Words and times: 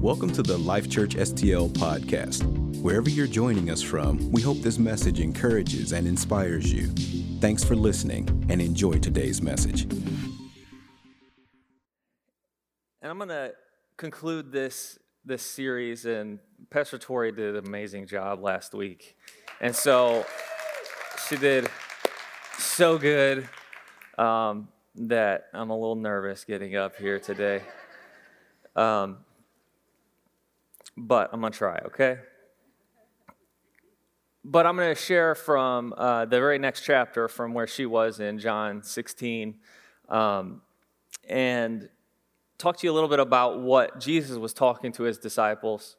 Welcome 0.00 0.30
to 0.34 0.42
the 0.42 0.58
Life 0.58 0.90
Church 0.90 1.16
STL 1.16 1.70
podcast. 1.70 2.44
Wherever 2.82 3.08
you're 3.08 3.26
joining 3.26 3.70
us 3.70 3.80
from, 3.80 4.30
we 4.30 4.42
hope 4.42 4.58
this 4.58 4.78
message 4.78 5.20
encourages 5.20 5.92
and 5.92 6.06
inspires 6.06 6.70
you. 6.70 6.88
Thanks 7.40 7.64
for 7.64 7.74
listening 7.74 8.46
and 8.50 8.60
enjoy 8.60 8.98
today's 8.98 9.40
message. 9.40 9.84
And 13.00 13.10
I'm 13.10 13.16
going 13.16 13.30
to 13.30 13.54
conclude 13.96 14.52
this 14.52 14.98
this 15.24 15.42
series 15.42 16.04
and 16.04 16.40
Pastor 16.68 16.98
Tori 16.98 17.32
did 17.32 17.56
an 17.56 17.66
amazing 17.66 18.06
job 18.06 18.42
last 18.42 18.74
week. 18.74 19.16
And 19.62 19.74
so 19.74 20.26
she 21.26 21.36
did 21.36 21.70
so 22.58 22.98
good 22.98 23.48
um, 24.18 24.68
that 24.94 25.46
I'm 25.54 25.70
a 25.70 25.74
little 25.74 25.96
nervous 25.96 26.44
getting 26.44 26.76
up 26.76 26.96
here 26.96 27.18
today. 27.18 27.62
Um, 28.76 29.18
but 30.96 31.30
I'm 31.32 31.40
going 31.40 31.52
to 31.52 31.58
try, 31.58 31.78
okay? 31.86 32.18
But 34.44 34.64
I'm 34.66 34.76
going 34.76 34.94
to 34.94 35.00
share 35.00 35.34
from 35.34 35.92
uh, 35.96 36.24
the 36.24 36.38
very 36.38 36.58
next 36.58 36.82
chapter 36.82 37.28
from 37.28 37.52
where 37.52 37.66
she 37.66 37.84
was 37.84 38.20
in 38.20 38.38
John 38.38 38.82
16. 38.82 39.56
Um, 40.08 40.62
and 41.28 41.88
talk 42.58 42.78
to 42.78 42.86
you 42.86 42.92
a 42.92 42.94
little 42.94 43.08
bit 43.08 43.20
about 43.20 43.60
what 43.60 44.00
Jesus 44.00 44.36
was 44.36 44.52
talking 44.52 44.92
to 44.92 45.02
his 45.02 45.18
disciples 45.18 45.96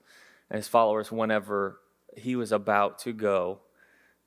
and 0.50 0.58
his 0.58 0.68
followers 0.68 1.12
whenever 1.12 1.80
he 2.16 2.36
was 2.36 2.52
about 2.52 3.00
to 3.00 3.14
go 3.14 3.60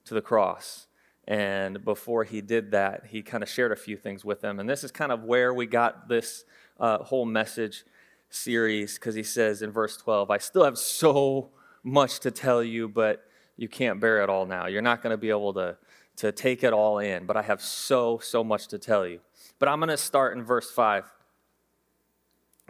to 0.04 0.14
the 0.14 0.20
cross. 0.20 0.86
And 1.26 1.84
before 1.84 2.24
he 2.24 2.40
did 2.40 2.72
that, 2.72 3.06
he 3.08 3.22
kind 3.22 3.42
of 3.42 3.48
shared 3.48 3.72
a 3.72 3.76
few 3.76 3.96
things 3.96 4.24
with 4.24 4.40
them. 4.40 4.60
And 4.60 4.68
this 4.68 4.84
is 4.84 4.90
kind 4.90 5.12
of 5.12 5.22
where 5.24 5.54
we 5.54 5.66
got 5.66 6.08
this 6.08 6.44
uh, 6.78 6.98
whole 6.98 7.24
message 7.24 7.84
series 8.30 8.94
because 8.94 9.14
he 9.14 9.22
says 9.22 9.62
in 9.62 9.70
verse 9.70 9.96
12, 9.96 10.30
I 10.30 10.38
still 10.38 10.64
have 10.64 10.78
so 10.78 11.50
much 11.82 12.20
to 12.20 12.30
tell 12.30 12.62
you, 12.62 12.88
but 12.88 13.24
you 13.56 13.68
can't 13.68 14.00
bear 14.00 14.22
it 14.22 14.30
all 14.30 14.46
now. 14.46 14.66
You're 14.66 14.82
not 14.82 15.02
going 15.02 15.12
to 15.12 15.18
be 15.18 15.30
able 15.30 15.52
to, 15.54 15.76
to 16.16 16.32
take 16.32 16.64
it 16.64 16.72
all 16.72 16.98
in, 16.98 17.26
but 17.26 17.36
I 17.36 17.42
have 17.42 17.60
so, 17.60 18.18
so 18.18 18.42
much 18.42 18.68
to 18.68 18.78
tell 18.78 19.06
you. 19.06 19.20
But 19.58 19.68
I'm 19.68 19.80
going 19.80 19.90
to 19.90 19.96
start 19.96 20.36
in 20.36 20.44
verse 20.44 20.70
5. 20.70 21.04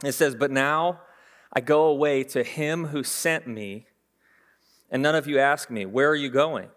It 0.05 0.13
says, 0.13 0.35
But 0.35 0.51
now 0.51 1.01
I 1.53 1.61
go 1.61 1.85
away 1.85 2.25
to 2.25 2.43
him 2.43 2.87
who 2.87 3.03
sent 3.03 3.47
me, 3.47 3.87
and 4.91 5.03
none 5.03 5.15
of 5.15 5.27
you 5.27 5.39
ask 5.39 5.71
me, 5.71 5.87
Where 5.87 6.09
are 6.09 6.17
you 6.17 6.31
going? 6.31 6.69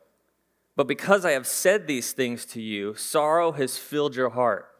But 0.75 0.88
because 0.88 1.23
I 1.23 1.31
have 1.31 1.47
said 1.47 1.86
these 1.88 2.14
things 2.14 2.45
to 2.47 2.62
you, 2.62 2.95
sorrow 2.95 3.52
has 3.53 3.78
filled 3.78 4.16
your 4.16 4.31
heart. 4.31 4.72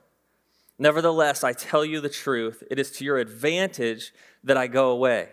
Nevertheless, 0.84 1.45
I 1.45 1.53
tell 1.53 1.86
you 1.86 2.02
the 2.02 2.09
truth, 2.09 2.62
it 2.70 2.78
is 2.78 2.92
to 2.98 3.06
your 3.06 3.17
advantage 3.17 4.14
that 4.44 4.58
I 4.58 4.67
go 4.67 4.92
away. 4.92 5.30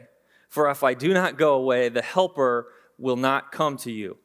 For 0.49 0.71
if 0.71 0.85
I 0.85 0.95
do 0.95 1.13
not 1.13 1.37
go 1.37 1.55
away, 1.55 1.89
the 1.89 2.03
Helper 2.03 2.69
will 2.99 3.17
not 3.17 3.51
come 3.51 3.77
to 3.79 3.91
you. 3.91 4.19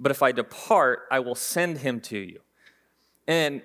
But 0.00 0.10
if 0.10 0.20
I 0.20 0.32
depart, 0.32 1.02
I 1.12 1.20
will 1.20 1.36
send 1.36 1.78
him 1.78 2.00
to 2.00 2.18
you. 2.18 2.40
And, 3.28 3.62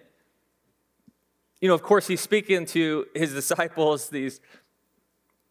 you 1.59 1.67
know, 1.67 1.73
of 1.73 1.81
course, 1.81 2.05
he's 2.05 2.21
speaking 2.21 2.67
to 2.67 3.07
his 3.15 3.33
disciples, 3.41 4.09
these 4.09 4.39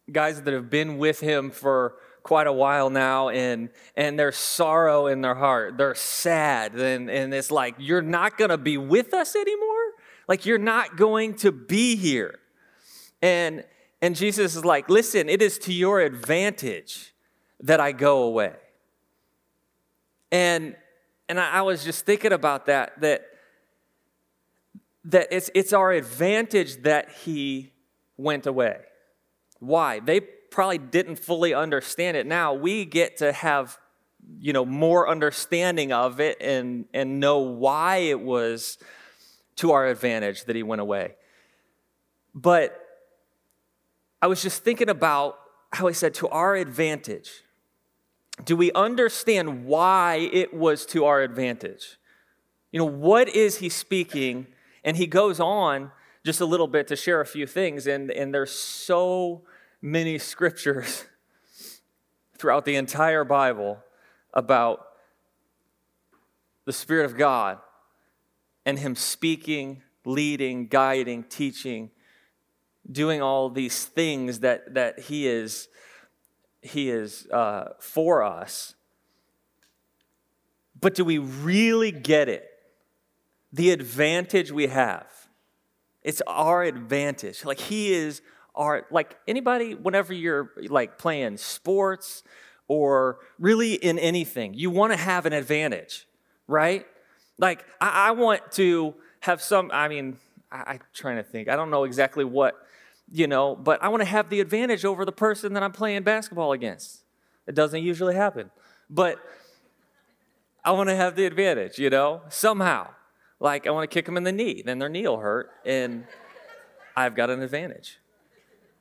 guys 0.09 0.41
that 0.43 0.53
have 0.53 0.69
been 0.69 0.97
with 0.97 1.19
him 1.19 1.51
for 1.51 1.95
quite 2.23 2.47
a 2.47 2.53
while 2.53 2.89
now, 2.89 3.27
and, 3.27 3.67
and 3.97 4.17
there's 4.17 4.37
sorrow 4.37 5.07
in 5.07 5.19
their 5.19 5.35
heart. 5.35 5.77
They're 5.77 5.93
sad. 5.93 6.73
And, 6.75 7.09
and 7.09 7.33
it's 7.33 7.51
like, 7.51 7.75
you're 7.79 8.01
not 8.01 8.37
going 8.37 8.49
to 8.49 8.57
be 8.57 8.77
with 8.77 9.13
us 9.13 9.35
anymore? 9.35 9.68
Like, 10.29 10.45
you're 10.45 10.59
not 10.59 10.95
going 10.95 11.33
to 11.37 11.51
be 11.51 11.95
here. 11.95 12.37
And, 13.19 13.65
and 13.99 14.15
Jesus 14.15 14.55
is 14.55 14.63
like, 14.63 14.87
listen, 14.87 15.27
it 15.27 15.41
is 15.41 15.57
to 15.59 15.73
your 15.73 15.99
advantage 15.99 17.15
that 17.61 17.79
I 17.79 17.91
go 17.91 18.21
away. 18.23 18.53
And, 20.31 20.75
and 21.27 21.39
I, 21.39 21.53
I 21.53 21.61
was 21.63 21.83
just 21.83 22.05
thinking 22.05 22.31
about 22.31 22.67
that, 22.67 23.01
that, 23.01 23.23
that 25.05 25.29
it's, 25.31 25.49
it's 25.55 25.73
our 25.73 25.91
advantage 25.91 26.83
that 26.83 27.09
he 27.09 27.73
went 28.15 28.45
away. 28.45 28.77
Why? 29.59 29.99
They 29.99 30.19
probably 30.19 30.77
didn't 30.77 31.17
fully 31.17 31.55
understand 31.55 32.15
it. 32.15 32.27
Now 32.27 32.53
we 32.53 32.85
get 32.85 33.17
to 33.17 33.33
have, 33.33 33.79
you 34.39 34.53
know, 34.53 34.63
more 34.63 35.09
understanding 35.09 35.91
of 35.91 36.19
it 36.19 36.37
and, 36.39 36.85
and 36.93 37.19
know 37.19 37.39
why 37.39 37.97
it 37.97 38.19
was 38.19 38.77
to 39.59 39.73
our 39.73 39.87
advantage 39.87 40.45
that 40.45 40.55
he 40.55 40.63
went 40.63 40.79
away. 40.79 41.15
But 42.33 42.79
I 44.21 44.27
was 44.27 44.41
just 44.41 44.63
thinking 44.63 44.87
about 44.87 45.37
how 45.73 45.87
he 45.87 45.93
said, 45.93 46.13
to 46.15 46.29
our 46.29 46.55
advantage. 46.55 47.43
Do 48.45 48.55
we 48.55 48.71
understand 48.71 49.65
why 49.65 50.29
it 50.31 50.53
was 50.53 50.85
to 50.87 51.03
our 51.03 51.21
advantage? 51.21 51.97
You 52.71 52.79
know, 52.79 52.85
what 52.85 53.27
is 53.27 53.57
he 53.57 53.67
speaking? 53.67 54.47
And 54.85 54.95
he 54.95 55.05
goes 55.05 55.41
on 55.41 55.91
just 56.25 56.39
a 56.39 56.45
little 56.45 56.67
bit 56.67 56.87
to 56.87 56.95
share 56.95 57.19
a 57.19 57.25
few 57.25 57.45
things, 57.45 57.85
and, 57.85 58.11
and 58.11 58.33
there's 58.33 58.51
so 58.51 59.41
many 59.81 60.17
scriptures 60.19 61.03
throughout 62.37 62.63
the 62.63 62.77
entire 62.77 63.25
Bible 63.25 63.79
about 64.33 64.87
the 66.63 66.71
Spirit 66.73 67.05
of 67.05 67.17
God 67.17 67.57
and 68.69 68.77
Him 68.77 68.95
speaking, 68.95 69.81
leading, 70.05 70.67
guiding, 70.67 71.23
teaching, 71.23 71.89
doing 72.89 73.19
all 73.19 73.49
these 73.49 73.85
things 73.85 74.41
that, 74.41 74.75
that 74.75 74.99
He 74.99 75.25
is, 75.25 75.67
he 76.61 76.91
is 76.91 77.27
uh, 77.31 77.73
for 77.79 78.21
us. 78.21 78.75
But 80.79 80.93
do 80.93 81.03
we 81.03 81.17
really 81.17 81.91
get 81.91 82.29
it? 82.29 82.45
The 83.51 83.71
advantage 83.71 84.51
we 84.51 84.67
have. 84.67 85.07
It's 86.03 86.21
our 86.27 86.61
advantage. 86.61 87.43
Like 87.43 87.59
He 87.59 87.91
is 87.91 88.21
our, 88.53 88.85
like 88.91 89.17
anybody, 89.27 89.73
whenever 89.73 90.13
you're 90.13 90.51
like 90.67 90.99
playing 90.99 91.37
sports 91.37 92.21
or 92.67 93.17
really 93.39 93.73
in 93.73 93.97
anything, 93.97 94.53
you 94.53 94.69
want 94.69 94.93
to 94.93 94.97
have 94.97 95.25
an 95.25 95.33
advantage, 95.33 96.07
right? 96.47 96.85
Like, 97.39 97.65
I, 97.81 98.09
I 98.09 98.11
want 98.11 98.51
to 98.53 98.93
have 99.21 99.41
some, 99.41 99.71
I 99.73 99.87
mean, 99.87 100.17
I, 100.51 100.63
I'm 100.67 100.79
trying 100.93 101.17
to 101.17 101.23
think. 101.23 101.47
I 101.47 101.55
don't 101.55 101.71
know 101.71 101.85
exactly 101.85 102.25
what, 102.25 102.55
you 103.11 103.25
know, 103.25 103.55
but 103.55 103.81
I 103.81 103.87
want 103.87 104.01
to 104.01 104.09
have 104.09 104.29
the 104.29 104.41
advantage 104.41 104.85
over 104.85 105.05
the 105.05 105.11
person 105.11 105.53
that 105.53 105.63
I'm 105.63 105.71
playing 105.71 106.03
basketball 106.03 106.51
against. 106.51 107.03
It 107.47 107.55
doesn't 107.55 107.81
usually 107.81 108.13
happen. 108.13 108.51
But 108.89 109.17
I 110.63 110.71
want 110.71 110.89
to 110.89 110.95
have 110.95 111.15
the 111.15 111.25
advantage, 111.25 111.79
you 111.79 111.89
know, 111.89 112.21
somehow. 112.29 112.89
Like, 113.39 113.65
I 113.65 113.71
want 113.71 113.89
to 113.89 113.93
kick 113.93 114.05
them 114.05 114.17
in 114.17 114.25
the 114.25 114.33
knee, 114.33 114.61
then 114.63 114.79
their 114.79 114.89
knee 114.89 115.07
will 115.07 115.17
hurt, 115.17 115.49
and 115.65 116.05
I've 116.95 117.15
got 117.15 117.29
an 117.29 117.41
advantage. 117.41 117.97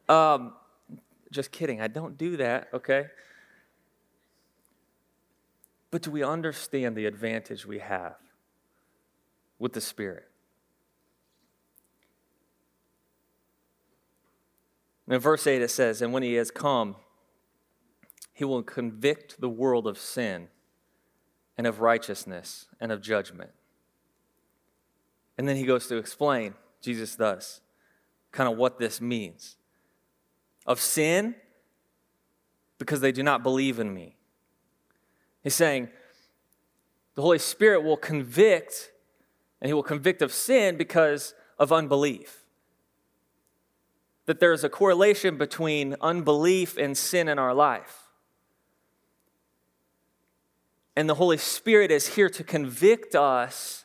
Um, 0.08 0.54
just 1.30 1.52
kidding, 1.52 1.80
I 1.80 1.86
don't 1.86 2.18
do 2.18 2.36
that, 2.38 2.68
okay? 2.74 3.06
But 5.92 6.02
do 6.02 6.10
we 6.10 6.24
understand 6.24 6.96
the 6.96 7.06
advantage 7.06 7.64
we 7.64 7.78
have? 7.78 8.16
With 9.58 9.72
the 9.72 9.80
Spirit. 9.80 10.28
in 15.08 15.20
verse 15.20 15.46
8 15.46 15.62
it 15.62 15.70
says, 15.70 16.02
And 16.02 16.12
when 16.12 16.22
he 16.22 16.34
has 16.34 16.50
come, 16.50 16.96
he 18.32 18.44
will 18.44 18.62
convict 18.62 19.40
the 19.40 19.48
world 19.48 19.86
of 19.86 19.98
sin 19.98 20.48
and 21.56 21.66
of 21.66 21.80
righteousness 21.80 22.66
and 22.78 22.92
of 22.92 23.00
judgment. 23.00 23.50
And 25.36 25.48
then 25.48 25.56
he 25.56 25.64
goes 25.64 25.86
to 25.88 25.96
explain, 25.96 26.54
Jesus 26.80 27.16
does, 27.16 27.60
kind 28.32 28.50
of 28.50 28.58
what 28.58 28.78
this 28.78 29.00
means. 29.00 29.56
Of 30.66 30.80
sin, 30.80 31.34
because 32.78 33.00
they 33.00 33.12
do 33.12 33.22
not 33.22 33.42
believe 33.42 33.78
in 33.78 33.92
me. 33.92 34.16
He's 35.42 35.54
saying, 35.54 35.88
the 37.14 37.22
Holy 37.22 37.38
Spirit 37.38 37.82
will 37.82 37.96
convict 37.96 38.90
and 39.60 39.68
he 39.68 39.74
will 39.74 39.82
convict 39.82 40.22
of 40.22 40.32
sin 40.32 40.76
because 40.76 41.34
of 41.58 41.72
unbelief. 41.72 42.44
That 44.26 44.40
there 44.40 44.52
is 44.52 44.64
a 44.64 44.68
correlation 44.68 45.36
between 45.36 45.96
unbelief 46.00 46.76
and 46.76 46.96
sin 46.96 47.28
in 47.28 47.38
our 47.38 47.54
life. 47.54 48.08
And 50.94 51.08
the 51.08 51.14
Holy 51.14 51.38
Spirit 51.38 51.90
is 51.90 52.14
here 52.14 52.28
to 52.28 52.44
convict 52.44 53.14
us 53.14 53.84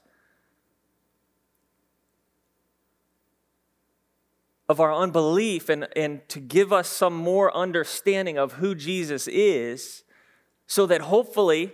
of 4.68 4.80
our 4.80 4.94
unbelief 4.94 5.69
and, 5.69 5.88
and 5.96 6.28
to 6.30 6.40
give 6.40 6.74
us 6.74 6.88
some 6.88 7.14
more 7.14 7.56
understanding 7.56 8.38
of 8.38 8.54
who 8.54 8.74
Jesus 8.74 9.28
is, 9.28 10.04
so 10.66 10.86
that 10.86 11.02
hopefully 11.02 11.74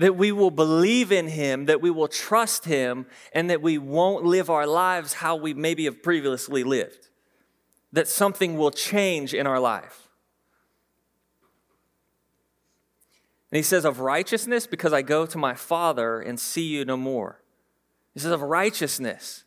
that 0.00 0.16
we 0.16 0.32
will 0.32 0.50
believe 0.50 1.12
in 1.12 1.28
him, 1.28 1.66
that 1.66 1.82
we 1.82 1.90
will 1.90 2.08
trust 2.08 2.64
him, 2.64 3.04
and 3.34 3.50
that 3.50 3.60
we 3.60 3.76
won't 3.76 4.24
live 4.24 4.48
our 4.48 4.66
lives 4.66 5.12
how 5.12 5.36
we 5.36 5.52
maybe 5.52 5.84
have 5.84 6.02
previously 6.02 6.64
lived. 6.64 7.10
That 7.92 8.08
something 8.08 8.56
will 8.56 8.70
change 8.70 9.34
in 9.34 9.46
our 9.46 9.60
life. 9.60 10.08
And 13.52 13.58
he 13.58 13.62
says, 13.62 13.84
Of 13.84 14.00
righteousness, 14.00 14.66
because 14.66 14.94
I 14.94 15.02
go 15.02 15.26
to 15.26 15.36
my 15.36 15.52
Father 15.52 16.18
and 16.18 16.40
see 16.40 16.64
you 16.64 16.86
no 16.86 16.96
more. 16.96 17.42
He 18.14 18.20
says, 18.20 18.32
Of 18.32 18.40
righteousness, 18.40 19.44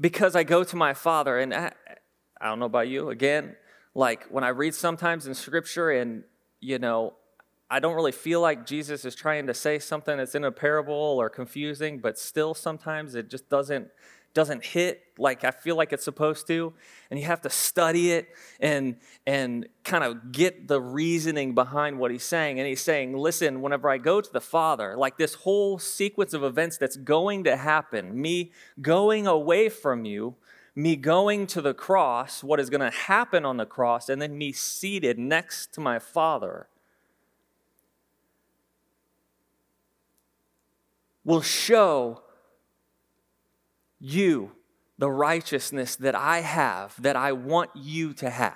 because 0.00 0.34
I 0.34 0.42
go 0.42 0.64
to 0.64 0.74
my 0.74 0.92
Father. 0.92 1.38
And 1.38 1.54
I, 1.54 1.70
I 2.40 2.46
don't 2.46 2.58
know 2.58 2.66
about 2.66 2.88
you, 2.88 3.10
again, 3.10 3.54
like 3.94 4.24
when 4.24 4.42
I 4.42 4.48
read 4.48 4.74
sometimes 4.74 5.28
in 5.28 5.34
scripture 5.34 5.92
and, 5.92 6.24
you 6.58 6.80
know, 6.80 7.14
I 7.70 7.78
don't 7.78 7.94
really 7.94 8.12
feel 8.12 8.40
like 8.40 8.66
Jesus 8.66 9.04
is 9.04 9.14
trying 9.14 9.46
to 9.46 9.54
say 9.54 9.78
something 9.78 10.16
that's 10.16 10.34
in 10.34 10.42
a 10.42 10.50
parable 10.50 10.94
or 10.94 11.30
confusing, 11.30 12.00
but 12.00 12.18
still 12.18 12.52
sometimes 12.52 13.14
it 13.14 13.30
just 13.30 13.48
doesn't 13.48 13.88
doesn't 14.32 14.64
hit 14.64 15.02
like 15.18 15.42
I 15.42 15.50
feel 15.50 15.76
like 15.76 15.92
it's 15.92 16.04
supposed 16.04 16.46
to, 16.48 16.72
and 17.10 17.18
you 17.18 17.26
have 17.26 17.40
to 17.42 17.50
study 17.50 18.12
it 18.12 18.28
and 18.60 18.96
and 19.26 19.68
kind 19.84 20.04
of 20.04 20.32
get 20.32 20.68
the 20.68 20.80
reasoning 20.80 21.54
behind 21.54 21.98
what 21.98 22.10
he's 22.10 22.24
saying. 22.24 22.58
And 22.58 22.66
he's 22.66 22.80
saying, 22.80 23.16
"Listen, 23.16 23.62
whenever 23.62 23.88
I 23.88 23.98
go 23.98 24.20
to 24.20 24.32
the 24.32 24.40
Father, 24.40 24.96
like 24.96 25.16
this 25.16 25.34
whole 25.34 25.78
sequence 25.78 26.32
of 26.32 26.42
events 26.42 26.76
that's 26.76 26.96
going 26.96 27.44
to 27.44 27.56
happen, 27.56 28.20
me 28.20 28.52
going 28.80 29.26
away 29.26 29.68
from 29.68 30.04
you, 30.04 30.36
me 30.74 30.96
going 30.96 31.46
to 31.48 31.60
the 31.60 31.74
cross, 31.74 32.42
what 32.42 32.60
is 32.60 32.70
going 32.70 32.80
to 32.80 32.96
happen 32.96 33.44
on 33.44 33.56
the 33.56 33.66
cross, 33.66 34.08
and 34.08 34.20
then 34.22 34.36
me 34.36 34.52
seated 34.52 35.18
next 35.18 35.72
to 35.74 35.80
my 35.80 35.98
Father." 36.00 36.68
Will 41.24 41.42
show 41.42 42.22
you 44.00 44.52
the 44.98 45.10
righteousness 45.10 45.96
that 45.96 46.14
I 46.14 46.40
have, 46.40 46.94
that 47.00 47.16
I 47.16 47.32
want 47.32 47.70
you 47.74 48.12
to 48.14 48.28
have. 48.28 48.54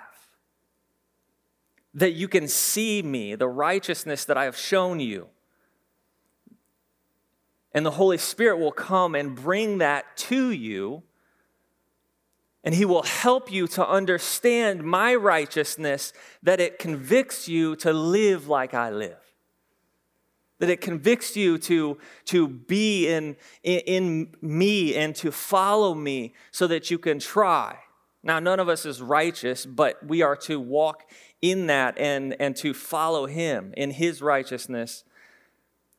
That 1.95 2.13
you 2.13 2.29
can 2.29 2.49
see 2.49 3.03
me, 3.03 3.35
the 3.35 3.49
righteousness 3.49 4.25
that 4.27 4.37
I 4.37 4.45
have 4.45 4.57
shown 4.57 5.01
you. 5.01 5.29
And 7.73 7.85
the 7.85 7.93
Holy 7.93 8.19
Spirit 8.19 8.59
will 8.59 8.73
come 8.73 9.15
and 9.15 9.35
bring 9.35 9.79
that 9.79 10.17
to 10.19 10.51
you. 10.51 11.03
And 12.63 12.75
He 12.75 12.85
will 12.85 13.03
help 13.03 13.51
you 13.51 13.67
to 13.69 13.87
understand 13.87 14.85
my 14.85 15.15
righteousness, 15.15 16.13
that 16.43 16.61
it 16.61 16.79
convicts 16.79 17.49
you 17.49 17.75
to 17.77 17.93
live 17.93 18.49
like 18.49 18.75
I 18.75 18.91
live 18.91 19.24
that 20.59 20.71
it 20.71 20.81
convicts 20.81 21.37
you 21.37 21.59
to, 21.59 21.99
to 22.27 22.49
be 22.49 23.09
in, 23.09 23.37
in, 23.63 23.81
in, 23.81 24.37
me 24.41 24.95
and 24.95 25.15
to 25.17 25.33
follow 25.33 25.95
me 25.95 26.33
so 26.53 26.67
that 26.67 26.91
you 26.91 26.99
can 26.99 27.19
try. 27.19 27.79
Now, 28.23 28.39
none 28.39 28.61
of 28.61 28.69
us 28.69 28.87
is 28.87 29.03
righteous, 29.03 29.67
but 29.67 30.07
we 30.07 30.23
are 30.23 30.37
to 30.37 30.59
walk 30.59 31.11
in 31.43 31.67
that 31.67 31.99
and, 31.99 32.37
and 32.41 32.57
to 32.57 32.73
follow 32.73 33.27
him 33.27 33.75
in 33.77 33.91
his 33.91 34.23
righteousness 34.23 35.05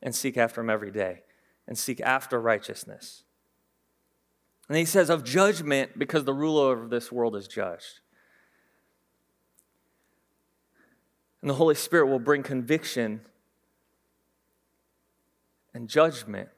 and 0.02 0.14
seek 0.14 0.36
after 0.36 0.60
him 0.60 0.70
every 0.70 0.90
day 0.90 1.22
and 1.68 1.76
seek 1.78 2.00
after 2.00 2.40
righteousness. 2.40 3.24
And 4.68 4.76
he 4.76 4.84
says, 4.84 5.10
of 5.10 5.22
judgment, 5.22 5.98
because 5.98 6.24
the 6.24 6.34
ruler 6.34 6.82
of 6.82 6.90
this 6.90 7.12
world 7.12 7.36
is 7.36 7.46
judged. 7.46 8.00
And 11.40 11.50
the 11.50 11.54
Holy 11.54 11.76
Spirit 11.76 12.06
will 12.06 12.18
bring 12.18 12.42
conviction 12.42 13.20
and 15.76 15.88
judgment. 15.88 16.48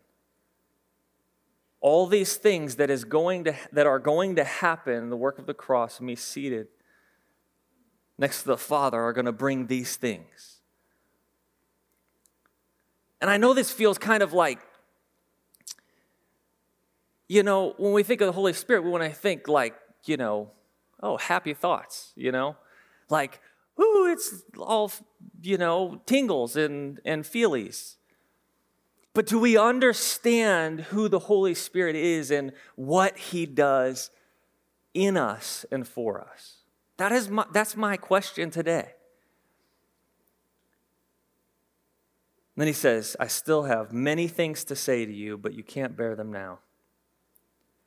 All 1.81 2.06
these 2.06 2.37
things 2.37 2.76
that, 2.76 2.88
is 2.88 3.05
going 3.05 3.44
to, 3.44 3.55
that 3.73 3.87
are 3.87 3.99
going 3.99 4.37
to 4.37 4.44
happen 4.44 5.11
the 5.11 5.17
work 5.17 5.38
of 5.38 5.47
the 5.47 5.55
cross, 5.55 6.00
me 6.00 6.15
seated 6.15 6.69
next 8.17 8.43
to 8.43 8.49
the 8.49 8.56
Father, 8.56 9.00
are 9.00 9.12
going 9.12 9.26
to 9.26 9.32
bring 9.32 9.67
these 9.67 9.97
things. 9.97 10.61
And 13.20 13.29
I 13.29 13.37
know 13.37 13.55
this 13.55 13.73
feels 13.73 13.99
kind 13.99 14.23
of 14.23 14.32
like, 14.32 14.61
you 17.29 17.43
know, 17.43 17.75
when 17.76 17.93
we 17.93 18.03
think 18.03 18.20
of 18.20 18.26
the 18.26 18.32
Holy 18.32 18.53
Spirit, 18.53 18.85
we 18.85 18.91
want 18.91 19.05
to 19.05 19.11
think 19.11 19.49
like, 19.49 19.75
you 20.05 20.17
know, 20.17 20.50
oh, 21.03 21.17
happy 21.17 21.55
thoughts, 21.55 22.12
you 22.15 22.31
know? 22.31 22.56
Like, 23.11 23.41
ooh, 23.81 24.06
it's 24.11 24.44
all, 24.56 24.93
you 25.43 25.59
know, 25.59 26.00
tingles 26.06 26.56
and, 26.56 27.00
and 27.05 27.25
feelies. 27.25 27.97
But 29.19 29.26
do 29.26 29.41
we 29.41 29.56
understand 29.56 30.81
who 30.81 31.09
the 31.09 31.19
Holy 31.19 31.53
Spirit 31.53 31.97
is 31.97 32.31
and 32.31 32.53
what 32.76 33.19
he 33.19 33.47
does 33.47 34.12
in 34.94 35.17
us 35.17 35.67
and 35.73 35.88
for 35.88 36.20
us? 36.20 36.59
That 36.99 37.11
is 37.11 37.29
my, 37.29 37.44
that's 37.53 37.76
my 37.76 37.97
question 37.97 38.53
today. 38.53 38.93
then 42.56 42.69
he 42.69 42.73
says, 42.73 43.17
I 43.19 43.26
still 43.26 43.65
have 43.65 43.93
many 43.93 44.29
things 44.29 44.62
to 44.62 44.76
say 44.76 45.05
to 45.05 45.12
you, 45.12 45.37
but 45.37 45.53
you 45.53 45.65
can't 45.65 45.97
bear 45.97 46.15
them 46.15 46.31
now. 46.31 46.61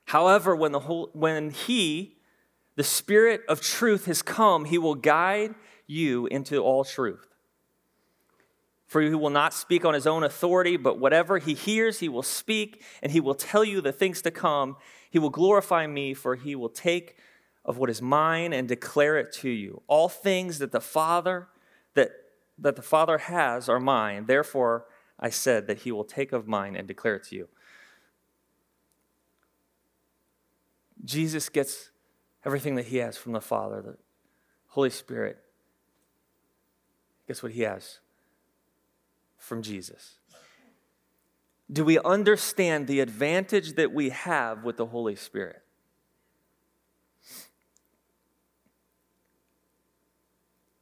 However, 0.07 0.53
when, 0.53 0.73
the 0.73 0.81
whole, 0.81 1.11
when 1.13 1.51
he, 1.51 2.17
the 2.75 2.83
Spirit 2.83 3.43
of 3.47 3.61
truth, 3.61 4.03
has 4.07 4.21
come, 4.21 4.65
he 4.65 4.77
will 4.77 4.95
guide 4.95 5.55
you 5.87 6.25
into 6.25 6.57
all 6.57 6.83
truth. 6.83 7.30
For 8.91 8.99
he 8.99 9.15
will 9.15 9.29
not 9.29 9.53
speak 9.53 9.85
on 9.85 9.93
his 9.93 10.05
own 10.05 10.21
authority, 10.21 10.75
but 10.75 10.99
whatever 10.99 11.37
he 11.37 11.53
hears, 11.53 12.01
he 12.01 12.09
will 12.09 12.23
speak, 12.23 12.83
and 13.01 13.09
he 13.13 13.21
will 13.21 13.35
tell 13.35 13.63
you 13.63 13.79
the 13.79 13.93
things 13.93 14.21
to 14.23 14.31
come. 14.31 14.75
He 15.09 15.17
will 15.17 15.29
glorify 15.29 15.87
me, 15.87 16.13
for 16.13 16.35
he 16.35 16.55
will 16.55 16.67
take 16.67 17.15
of 17.63 17.77
what 17.77 17.89
is 17.89 18.01
mine 18.01 18.51
and 18.51 18.67
declare 18.67 19.17
it 19.17 19.31
to 19.35 19.49
you. 19.49 19.81
All 19.87 20.09
things 20.09 20.59
that 20.59 20.73
the 20.73 20.81
Father 20.81 21.47
that, 21.93 22.09
that 22.59 22.75
the 22.75 22.81
Father 22.81 23.17
has 23.17 23.69
are 23.69 23.79
mine. 23.79 24.25
Therefore, 24.25 24.87
I 25.17 25.29
said 25.29 25.67
that 25.67 25.83
he 25.83 25.93
will 25.93 26.03
take 26.03 26.33
of 26.33 26.45
mine 26.45 26.75
and 26.75 26.85
declare 26.85 27.15
it 27.15 27.23
to 27.29 27.37
you. 27.37 27.47
Jesus 31.05 31.47
gets 31.47 31.91
everything 32.43 32.75
that 32.75 32.87
he 32.87 32.97
has 32.97 33.15
from 33.15 33.31
the 33.31 33.39
Father. 33.39 33.81
The 33.81 33.97
Holy 34.67 34.89
Spirit 34.89 35.37
Guess 37.25 37.41
what 37.41 37.53
he 37.53 37.61
has 37.61 38.01
from 39.41 39.61
Jesus? 39.61 40.15
Do 41.71 41.83
we 41.83 41.99
understand 41.99 42.87
the 42.87 42.99
advantage 42.99 43.73
that 43.73 43.91
we 43.91 44.09
have 44.09 44.63
with 44.63 44.77
the 44.77 44.85
Holy 44.85 45.15
Spirit? 45.15 45.61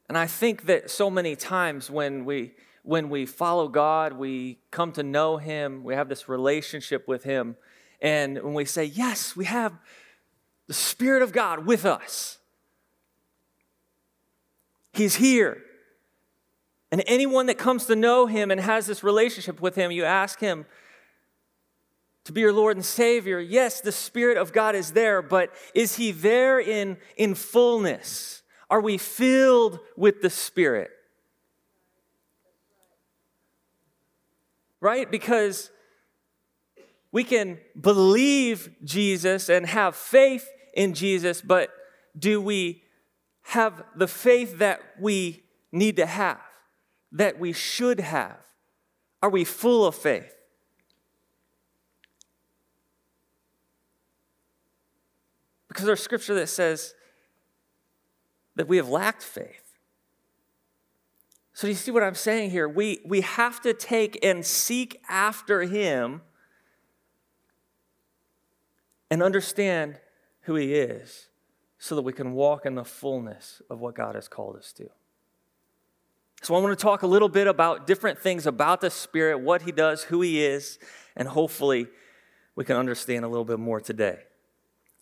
And 0.08 0.18
I 0.18 0.26
think 0.26 0.66
that 0.66 0.90
so 0.90 1.08
many 1.08 1.36
times 1.36 1.90
when 1.90 2.24
we 2.24 2.52
when 2.82 3.10
we 3.10 3.26
follow 3.26 3.68
God, 3.68 4.14
we 4.14 4.58
come 4.70 4.90
to 4.92 5.02
know 5.02 5.36
him, 5.36 5.84
we 5.84 5.94
have 5.94 6.08
this 6.08 6.28
relationship 6.28 7.06
with 7.06 7.22
him, 7.24 7.56
and 8.00 8.42
when 8.42 8.54
we 8.54 8.64
say, 8.64 8.84
"Yes, 8.84 9.36
we 9.36 9.44
have 9.44 9.74
the 10.66 10.74
spirit 10.74 11.22
of 11.22 11.32
God 11.32 11.66
with 11.66 11.84
us." 11.84 12.38
He's 14.92 15.16
here. 15.16 15.62
And 16.92 17.04
anyone 17.06 17.46
that 17.46 17.58
comes 17.58 17.86
to 17.86 17.94
know 17.94 18.26
him 18.26 18.50
and 18.50 18.60
has 18.60 18.86
this 18.86 19.04
relationship 19.04 19.60
with 19.60 19.76
him, 19.76 19.92
you 19.92 20.04
ask 20.04 20.40
him 20.40 20.66
to 22.24 22.32
be 22.32 22.40
your 22.40 22.52
Lord 22.52 22.76
and 22.76 22.84
Savior. 22.84 23.38
Yes, 23.38 23.80
the 23.80 23.92
Spirit 23.92 24.36
of 24.36 24.52
God 24.52 24.74
is 24.74 24.92
there, 24.92 25.22
but 25.22 25.52
is 25.74 25.96
he 25.96 26.10
there 26.10 26.58
in, 26.58 26.96
in 27.16 27.34
fullness? 27.34 28.42
Are 28.68 28.80
we 28.80 28.98
filled 28.98 29.78
with 29.96 30.20
the 30.20 30.30
Spirit? 30.30 30.90
Right? 34.80 35.10
Because 35.10 35.70
we 37.12 37.24
can 37.24 37.58
believe 37.80 38.70
Jesus 38.84 39.48
and 39.48 39.66
have 39.66 39.94
faith 39.94 40.48
in 40.74 40.94
Jesus, 40.94 41.42
but 41.42 41.70
do 42.18 42.40
we 42.40 42.82
have 43.42 43.82
the 43.96 44.06
faith 44.08 44.58
that 44.58 44.80
we 44.98 45.42
need 45.72 45.96
to 45.96 46.06
have? 46.06 46.40
That 47.12 47.38
we 47.38 47.52
should 47.52 48.00
have? 48.00 48.38
Are 49.22 49.30
we 49.30 49.44
full 49.44 49.86
of 49.86 49.94
faith? 49.94 50.34
Because 55.68 55.84
there's 55.84 56.02
scripture 56.02 56.34
that 56.34 56.48
says 56.48 56.94
that 58.56 58.68
we 58.68 58.76
have 58.76 58.88
lacked 58.88 59.22
faith. 59.22 59.70
So, 61.52 61.66
do 61.66 61.72
you 61.72 61.76
see 61.76 61.90
what 61.90 62.02
I'm 62.02 62.14
saying 62.14 62.50
here? 62.50 62.68
We, 62.68 63.00
we 63.04 63.20
have 63.20 63.60
to 63.62 63.74
take 63.74 64.18
and 64.24 64.44
seek 64.44 65.00
after 65.08 65.62
Him 65.62 66.22
and 69.10 69.22
understand 69.22 70.00
who 70.42 70.54
He 70.54 70.74
is 70.74 71.28
so 71.78 71.94
that 71.94 72.02
we 72.02 72.12
can 72.12 72.32
walk 72.32 72.66
in 72.66 72.74
the 72.74 72.84
fullness 72.84 73.62
of 73.70 73.80
what 73.80 73.94
God 73.94 74.14
has 74.14 74.26
called 74.26 74.56
us 74.56 74.72
to. 74.74 74.88
So, 76.42 76.54
I 76.54 76.60
want 76.60 76.78
to 76.78 76.82
talk 76.82 77.02
a 77.02 77.06
little 77.06 77.28
bit 77.28 77.46
about 77.46 77.86
different 77.86 78.18
things 78.18 78.46
about 78.46 78.80
the 78.80 78.90
Spirit, 78.90 79.40
what 79.40 79.62
He 79.62 79.72
does, 79.72 80.04
who 80.04 80.22
He 80.22 80.42
is, 80.42 80.78
and 81.16 81.28
hopefully 81.28 81.86
we 82.54 82.64
can 82.64 82.76
understand 82.76 83.24
a 83.24 83.28
little 83.28 83.44
bit 83.44 83.58
more 83.58 83.80
today. 83.80 84.18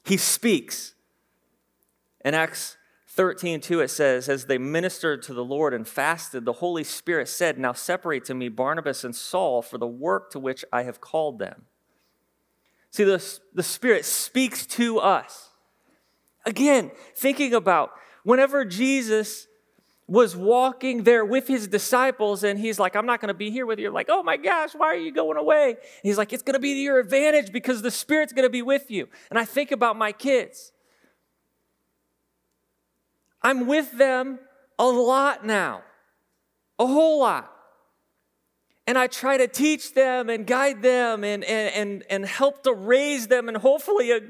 He 0.04 0.16
speaks. 0.16 0.94
In 2.24 2.34
Acts 2.34 2.76
13, 3.08 3.60
2, 3.60 3.80
it 3.80 3.88
says, 3.88 4.28
As 4.28 4.44
they 4.44 4.58
ministered 4.58 5.22
to 5.24 5.34
the 5.34 5.44
Lord 5.44 5.74
and 5.74 5.88
fasted, 5.88 6.44
the 6.44 6.52
Holy 6.52 6.84
Spirit 6.84 7.28
said, 7.28 7.58
Now 7.58 7.72
separate 7.72 8.24
to 8.26 8.34
me 8.34 8.48
Barnabas 8.48 9.02
and 9.02 9.14
Saul 9.14 9.60
for 9.60 9.76
the 9.76 9.88
work 9.88 10.30
to 10.30 10.38
which 10.38 10.64
I 10.72 10.84
have 10.84 11.00
called 11.00 11.40
them. 11.40 11.64
See, 12.92 13.02
the, 13.02 13.20
the 13.52 13.64
Spirit 13.64 14.04
speaks 14.04 14.66
to 14.66 15.00
us. 15.00 15.50
Again, 16.46 16.92
thinking 17.16 17.54
about 17.54 17.90
whenever 18.22 18.64
Jesus 18.64 19.47
was 20.08 20.34
walking 20.34 21.02
there 21.02 21.22
with 21.22 21.46
his 21.46 21.68
disciples 21.68 22.42
and 22.42 22.58
he's 22.58 22.78
like, 22.78 22.96
I'm 22.96 23.04
not 23.04 23.20
going 23.20 23.28
to 23.28 23.34
be 23.34 23.50
here 23.50 23.66
with 23.66 23.78
you. 23.78 23.90
like, 23.90 24.08
oh 24.08 24.22
my 24.22 24.38
gosh, 24.38 24.70
why 24.74 24.86
are 24.86 24.96
you 24.96 25.12
going 25.12 25.36
away? 25.36 25.70
And 25.72 25.78
he's 26.02 26.16
like, 26.16 26.32
it's 26.32 26.42
going 26.42 26.54
to 26.54 26.60
be 26.60 26.72
to 26.72 26.80
your 26.80 26.98
advantage 26.98 27.52
because 27.52 27.82
the 27.82 27.90
Spirit's 27.90 28.32
going 28.32 28.46
to 28.46 28.50
be 28.50 28.62
with 28.62 28.90
you. 28.90 29.06
And 29.28 29.38
I 29.38 29.44
think 29.44 29.70
about 29.70 29.96
my 29.96 30.12
kids. 30.12 30.72
I'm 33.42 33.66
with 33.66 33.98
them 33.98 34.38
a 34.78 34.86
lot 34.86 35.44
now, 35.44 35.82
a 36.78 36.86
whole 36.86 37.20
lot. 37.20 37.52
And 38.86 38.96
I 38.96 39.08
try 39.08 39.36
to 39.36 39.46
teach 39.46 39.92
them 39.92 40.30
and 40.30 40.46
guide 40.46 40.80
them 40.80 41.22
and, 41.22 41.44
and, 41.44 41.74
and, 41.74 42.04
and 42.08 42.24
help 42.24 42.62
to 42.62 42.72
raise 42.72 43.28
them 43.28 43.48
and 43.48 43.58
hopefully 43.58 44.12
a, 44.12 44.20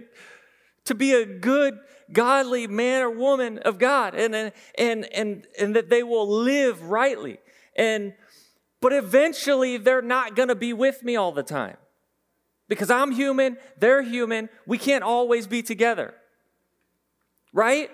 to 0.88 0.94
be 0.94 1.12
a 1.12 1.24
good, 1.24 1.78
godly 2.12 2.66
man 2.66 3.02
or 3.02 3.10
woman 3.10 3.58
of 3.58 3.78
God 3.78 4.14
and, 4.14 4.34
and, 4.34 4.52
and, 5.14 5.46
and 5.58 5.76
that 5.76 5.88
they 5.88 6.02
will 6.02 6.28
live 6.28 6.82
rightly. 6.82 7.38
And, 7.76 8.14
but 8.80 8.92
eventually 8.92 9.76
they're 9.76 10.02
not 10.02 10.36
going 10.36 10.48
to 10.48 10.54
be 10.54 10.72
with 10.72 11.02
me 11.02 11.16
all 11.16 11.32
the 11.32 11.42
time 11.42 11.76
because 12.68 12.90
I'm 12.90 13.12
human, 13.12 13.56
they're 13.78 14.02
human. 14.02 14.48
We 14.66 14.76
can't 14.78 15.04
always 15.04 15.46
be 15.46 15.62
together. 15.62 16.14
Right? 17.52 17.90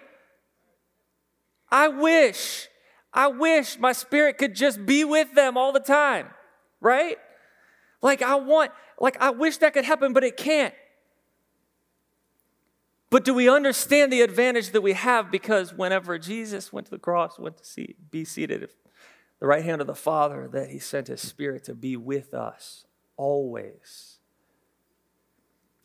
I 1.70 1.88
wish, 1.88 2.68
I 3.12 3.28
wish 3.28 3.78
my 3.78 3.92
spirit 3.92 4.38
could 4.38 4.54
just 4.54 4.84
be 4.84 5.04
with 5.04 5.34
them 5.34 5.56
all 5.56 5.72
the 5.72 5.80
time 5.80 6.28
right? 6.84 7.16
Like, 8.02 8.22
I 8.22 8.36
want, 8.36 8.70
like, 9.00 9.16
I 9.20 9.30
wish 9.30 9.56
that 9.56 9.72
could 9.72 9.86
happen, 9.86 10.12
but 10.12 10.22
it 10.22 10.36
can't. 10.36 10.74
But 13.14 13.22
do 13.22 13.32
we 13.32 13.48
understand 13.48 14.12
the 14.12 14.22
advantage 14.22 14.70
that 14.70 14.80
we 14.80 14.92
have? 14.94 15.30
Because 15.30 15.72
whenever 15.72 16.18
Jesus 16.18 16.72
went 16.72 16.88
to 16.88 16.90
the 16.90 16.98
cross, 16.98 17.38
went 17.38 17.58
to 17.58 17.64
see, 17.64 17.94
be 18.10 18.24
seated 18.24 18.64
at 18.64 18.70
the 19.38 19.46
right 19.46 19.64
hand 19.64 19.80
of 19.80 19.86
the 19.86 19.94
Father, 19.94 20.48
that 20.50 20.70
He 20.70 20.80
sent 20.80 21.06
His 21.06 21.20
Spirit 21.20 21.62
to 21.66 21.76
be 21.76 21.96
with 21.96 22.34
us 22.34 22.86
always. 23.16 24.18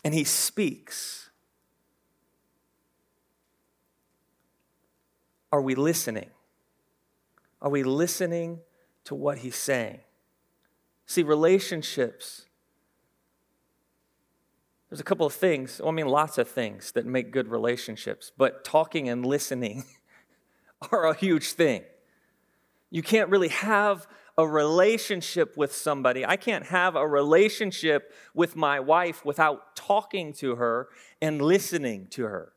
And 0.03 0.15
He 0.15 0.23
speaks. 0.23 1.29
Are 5.51 5.61
we 5.61 5.75
listening? 5.75 6.31
Are 7.61 7.69
we 7.69 7.83
listening 7.83 8.61
to 9.03 9.13
what 9.13 9.37
He's 9.37 9.55
saying? 9.55 9.99
See, 11.05 11.21
relationships, 11.21 12.47
there's 14.89 14.99
a 14.99 15.03
couple 15.03 15.25
of 15.25 15.33
things, 15.33 15.79
well, 15.79 15.89
I 15.89 15.91
mean, 15.91 16.07
lots 16.07 16.37
of 16.37 16.47
things 16.47 16.91
that 16.93 17.05
make 17.05 17.31
good 17.31 17.47
relationships, 17.47 18.31
but 18.35 18.63
talking 18.63 19.07
and 19.07 19.25
listening 19.25 19.85
are 20.91 21.05
a 21.05 21.13
huge 21.13 21.51
thing. 21.51 21.83
You 22.89 23.03
can't 23.03 23.29
really 23.29 23.49
have 23.49 24.07
a 24.35 24.47
relationship 24.47 25.57
with 25.57 25.75
somebody. 25.75 26.25
I 26.25 26.37
can't 26.37 26.65
have 26.67 26.95
a 26.95 27.05
relationship 27.05 28.13
with 28.33 28.55
my 28.55 28.79
wife 28.79 29.23
without 29.23 29.75
talking 29.75 30.33
to 30.33 30.55
her 30.55 30.87
and 31.21 31.41
listening 31.41 32.07
to 32.11 32.23
her. 32.23 32.53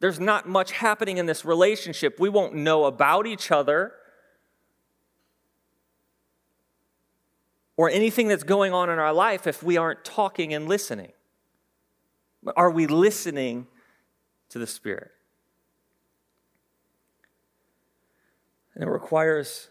There's 0.00 0.18
not 0.18 0.48
much 0.48 0.72
happening 0.72 1.18
in 1.18 1.26
this 1.26 1.44
relationship. 1.44 2.18
We 2.18 2.30
won't 2.30 2.54
know 2.54 2.86
about 2.86 3.26
each 3.26 3.50
other. 3.50 3.92
Or 7.80 7.88
anything 7.88 8.28
that's 8.28 8.42
going 8.42 8.74
on 8.74 8.90
in 8.90 8.98
our 8.98 9.10
life 9.14 9.46
if 9.46 9.62
we 9.62 9.78
aren't 9.78 10.04
talking 10.04 10.52
and 10.52 10.68
listening. 10.68 11.12
Are 12.54 12.70
we 12.70 12.86
listening 12.86 13.68
to 14.50 14.58
the 14.58 14.66
Spirit? 14.66 15.12
And 18.74 18.84
it 18.84 18.90
requires 18.90 19.70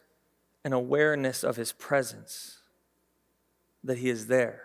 an 0.66 0.74
awareness 0.74 1.44
of 1.44 1.56
His 1.56 1.72
presence, 1.72 2.64
that 3.84 4.00
He 4.00 4.10
is 4.10 4.26
there, 4.26 4.64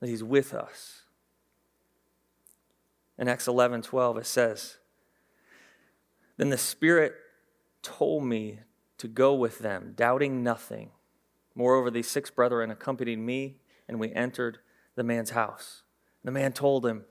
that 0.00 0.08
He's 0.08 0.24
with 0.24 0.54
us. 0.54 1.02
In 3.18 3.28
Acts 3.28 3.46
11 3.46 3.82
12, 3.82 4.16
it 4.16 4.26
says, 4.26 4.78
Then 6.38 6.48
the 6.48 6.56
Spirit 6.56 7.12
told 7.82 8.24
me 8.24 8.60
to 8.96 9.06
go 9.06 9.34
with 9.34 9.58
them, 9.58 9.92
doubting 9.94 10.42
nothing. 10.42 10.92
Moreover, 11.56 11.90
these 11.90 12.06
six 12.06 12.30
brethren 12.30 12.70
accompanied 12.70 13.18
me, 13.18 13.56
and 13.88 13.98
we 13.98 14.12
entered 14.12 14.58
the 14.94 15.02
man's 15.02 15.30
house. 15.30 15.82
The 16.22 16.30
man 16.30 16.52
told 16.52 16.84
him 16.84 17.06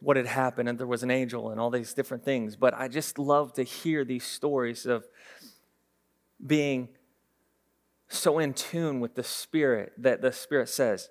what 0.00 0.16
had 0.16 0.26
happened, 0.26 0.68
and 0.68 0.78
there 0.78 0.86
was 0.86 1.02
an 1.02 1.10
angel, 1.10 1.50
and 1.50 1.60
all 1.60 1.70
these 1.70 1.92
different 1.92 2.24
things. 2.24 2.54
But 2.54 2.72
I 2.72 2.86
just 2.86 3.18
love 3.18 3.52
to 3.54 3.64
hear 3.64 4.04
these 4.04 4.24
stories 4.24 4.86
of 4.86 5.06
being 6.46 6.88
so 8.08 8.38
in 8.38 8.54
tune 8.54 9.00
with 9.00 9.16
the 9.16 9.24
Spirit 9.24 9.92
that 9.98 10.22
the 10.22 10.32
Spirit 10.32 10.68
says, 10.68 11.10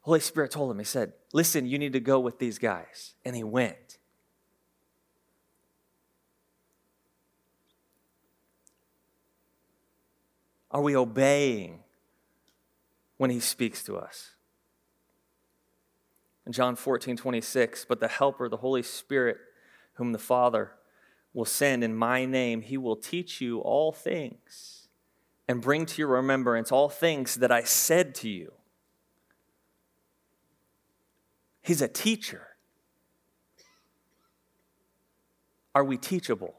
Holy 0.00 0.20
Spirit 0.20 0.50
told 0.50 0.70
him, 0.70 0.78
He 0.78 0.84
said, 0.84 1.12
Listen, 1.32 1.64
you 1.66 1.78
need 1.78 1.92
to 1.92 2.00
go 2.00 2.18
with 2.18 2.40
these 2.40 2.58
guys. 2.58 3.14
And 3.24 3.36
he 3.36 3.44
went. 3.44 3.98
Are 10.72 10.82
we 10.82 10.96
obeying 10.96 11.80
when 13.20 13.28
he 13.28 13.38
speaks 13.38 13.82
to 13.82 13.98
us. 13.98 14.30
In 16.46 16.52
John 16.52 16.74
14, 16.74 17.18
26, 17.18 17.84
but 17.84 18.00
the 18.00 18.08
Helper, 18.08 18.48
the 18.48 18.56
Holy 18.56 18.82
Spirit, 18.82 19.36
whom 19.96 20.12
the 20.12 20.18
Father 20.18 20.72
will 21.34 21.44
send 21.44 21.84
in 21.84 21.94
my 21.94 22.24
name, 22.24 22.62
he 22.62 22.78
will 22.78 22.96
teach 22.96 23.42
you 23.42 23.58
all 23.58 23.92
things 23.92 24.88
and 25.46 25.60
bring 25.60 25.84
to 25.84 26.00
your 26.00 26.08
remembrance 26.08 26.72
all 26.72 26.88
things 26.88 27.34
that 27.34 27.52
I 27.52 27.62
said 27.62 28.14
to 28.14 28.28
you. 28.30 28.54
He's 31.60 31.82
a 31.82 31.88
teacher. 31.88 32.46
Are 35.74 35.84
we 35.84 35.98
teachable? 35.98 36.54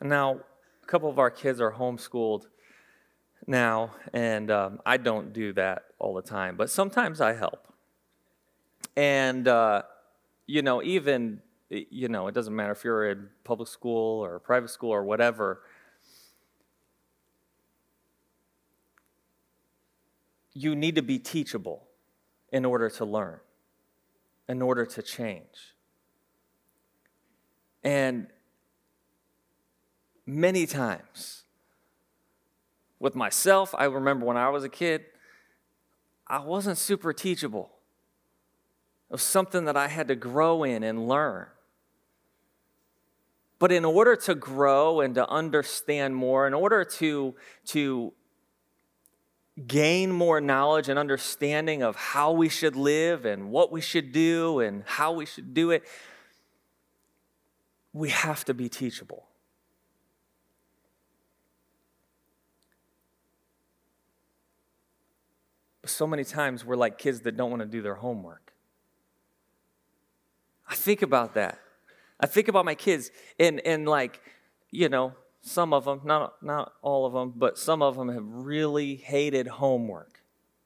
And 0.00 0.10
now, 0.10 0.40
a 0.82 0.86
couple 0.86 1.08
of 1.08 1.18
our 1.18 1.30
kids 1.30 1.62
are 1.62 1.72
homeschooled 1.72 2.48
now, 3.46 3.94
and 4.12 4.50
um, 4.50 4.80
I 4.84 4.96
don't 4.96 5.32
do 5.32 5.52
that 5.52 5.84
all 5.98 6.14
the 6.14 6.22
time, 6.22 6.56
but 6.56 6.70
sometimes 6.70 7.20
I 7.20 7.34
help. 7.34 7.72
And, 8.96 9.46
uh, 9.46 9.82
you 10.46 10.62
know, 10.62 10.82
even, 10.82 11.42
you 11.68 12.08
know, 12.08 12.28
it 12.28 12.34
doesn't 12.34 12.54
matter 12.54 12.72
if 12.72 12.84
you're 12.84 13.10
in 13.10 13.28
public 13.44 13.68
school 13.68 14.24
or 14.24 14.38
private 14.38 14.70
school 14.70 14.90
or 14.90 15.04
whatever. 15.04 15.62
You 20.52 20.74
need 20.74 20.94
to 20.94 21.02
be 21.02 21.18
teachable 21.18 21.86
in 22.50 22.64
order 22.64 22.88
to 22.88 23.04
learn, 23.04 23.40
in 24.48 24.62
order 24.62 24.86
to 24.86 25.02
change. 25.02 25.74
And 27.84 28.28
many 30.24 30.66
times, 30.66 31.44
with 32.98 33.14
myself, 33.14 33.74
I 33.76 33.84
remember 33.84 34.26
when 34.26 34.36
I 34.36 34.48
was 34.48 34.64
a 34.64 34.68
kid, 34.68 35.04
I 36.26 36.40
wasn't 36.40 36.78
super 36.78 37.12
teachable. 37.12 37.70
It 39.10 39.14
was 39.14 39.22
something 39.22 39.66
that 39.66 39.76
I 39.76 39.88
had 39.88 40.08
to 40.08 40.16
grow 40.16 40.64
in 40.64 40.82
and 40.82 41.08
learn. 41.08 41.46
But 43.58 43.72
in 43.72 43.84
order 43.84 44.16
to 44.16 44.34
grow 44.34 45.00
and 45.00 45.14
to 45.14 45.28
understand 45.28 46.14
more, 46.14 46.46
in 46.46 46.54
order 46.54 46.84
to, 46.84 47.34
to 47.66 48.12
gain 49.66 50.10
more 50.10 50.40
knowledge 50.40 50.88
and 50.88 50.98
understanding 50.98 51.82
of 51.82 51.96
how 51.96 52.32
we 52.32 52.48
should 52.48 52.76
live 52.76 53.24
and 53.24 53.50
what 53.50 53.72
we 53.72 53.80
should 53.80 54.12
do 54.12 54.60
and 54.60 54.82
how 54.84 55.12
we 55.12 55.24
should 55.24 55.54
do 55.54 55.70
it, 55.70 55.84
we 57.92 58.10
have 58.10 58.44
to 58.44 58.52
be 58.52 58.68
teachable. 58.68 59.26
So 65.86 66.06
many 66.06 66.24
times 66.24 66.64
we're 66.64 66.76
like 66.76 66.98
kids 66.98 67.20
that 67.20 67.36
don't 67.36 67.50
want 67.50 67.62
to 67.62 67.68
do 67.68 67.82
their 67.82 67.94
homework. 67.94 68.52
I 70.68 70.74
think 70.74 71.02
about 71.02 71.34
that. 71.34 71.58
I 72.18 72.26
think 72.26 72.48
about 72.48 72.64
my 72.64 72.74
kids 72.74 73.10
and, 73.38 73.60
and 73.60 73.88
like, 73.88 74.20
you 74.70 74.88
know, 74.88 75.14
some 75.42 75.72
of 75.72 75.84
them, 75.84 76.00
not, 76.04 76.42
not 76.42 76.72
all 76.82 77.06
of 77.06 77.12
them, 77.12 77.32
but 77.36 77.58
some 77.58 77.82
of 77.82 77.96
them 77.96 78.08
have 78.08 78.24
really 78.26 78.96
hated 78.96 79.46
homework. 79.46 80.22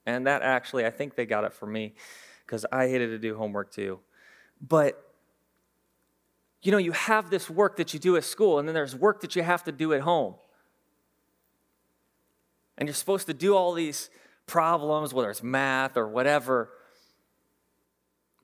And 0.07 0.27
that 0.27 0.43
actually, 0.43 0.87
I 0.87 0.91
think 0.91 1.15
they 1.15 1.27
got 1.27 1.45
it 1.45 1.53
from 1.53 1.73
me 1.73 1.95
because 2.47 2.65
I 2.73 2.89
hated 2.89 3.09
to 3.09 3.19
do 3.19 3.37
homework 3.37 3.71
too. 3.73 4.01
But 4.61 5.11
you 6.63 6.73
know, 6.73 6.79
you 6.79 6.93
have 6.93 7.31
this 7.31 7.49
work 7.49 7.77
that 7.77 7.95
you 7.95 8.01
do 8.01 8.17
at 8.17 8.25
school, 8.25 8.59
and 8.59 8.69
then 8.69 8.75
there's 8.75 8.95
work 8.95 9.21
that 9.23 9.35
you 9.35 9.43
have 9.43 9.65
to 9.65 9.73
do 9.73 9.93
at 9.95 10.03
home. 10.03 10.35
And 12.77 12.89
you're 12.89 12.95
supposed 12.95 13.27
to 13.27 13.35
do 13.35 13.55
all 13.57 13.73
these 13.73 14.11
problems, 14.51 15.15
whether 15.15 15.31
it's 15.31 15.43
math 15.43 15.97
or 15.97 16.09
whatever, 16.09 16.71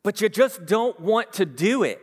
but 0.04 0.20
you 0.20 0.28
just 0.28 0.64
don't 0.66 0.98
want 1.00 1.32
to 1.34 1.44
do 1.44 1.82
it. 1.82 2.00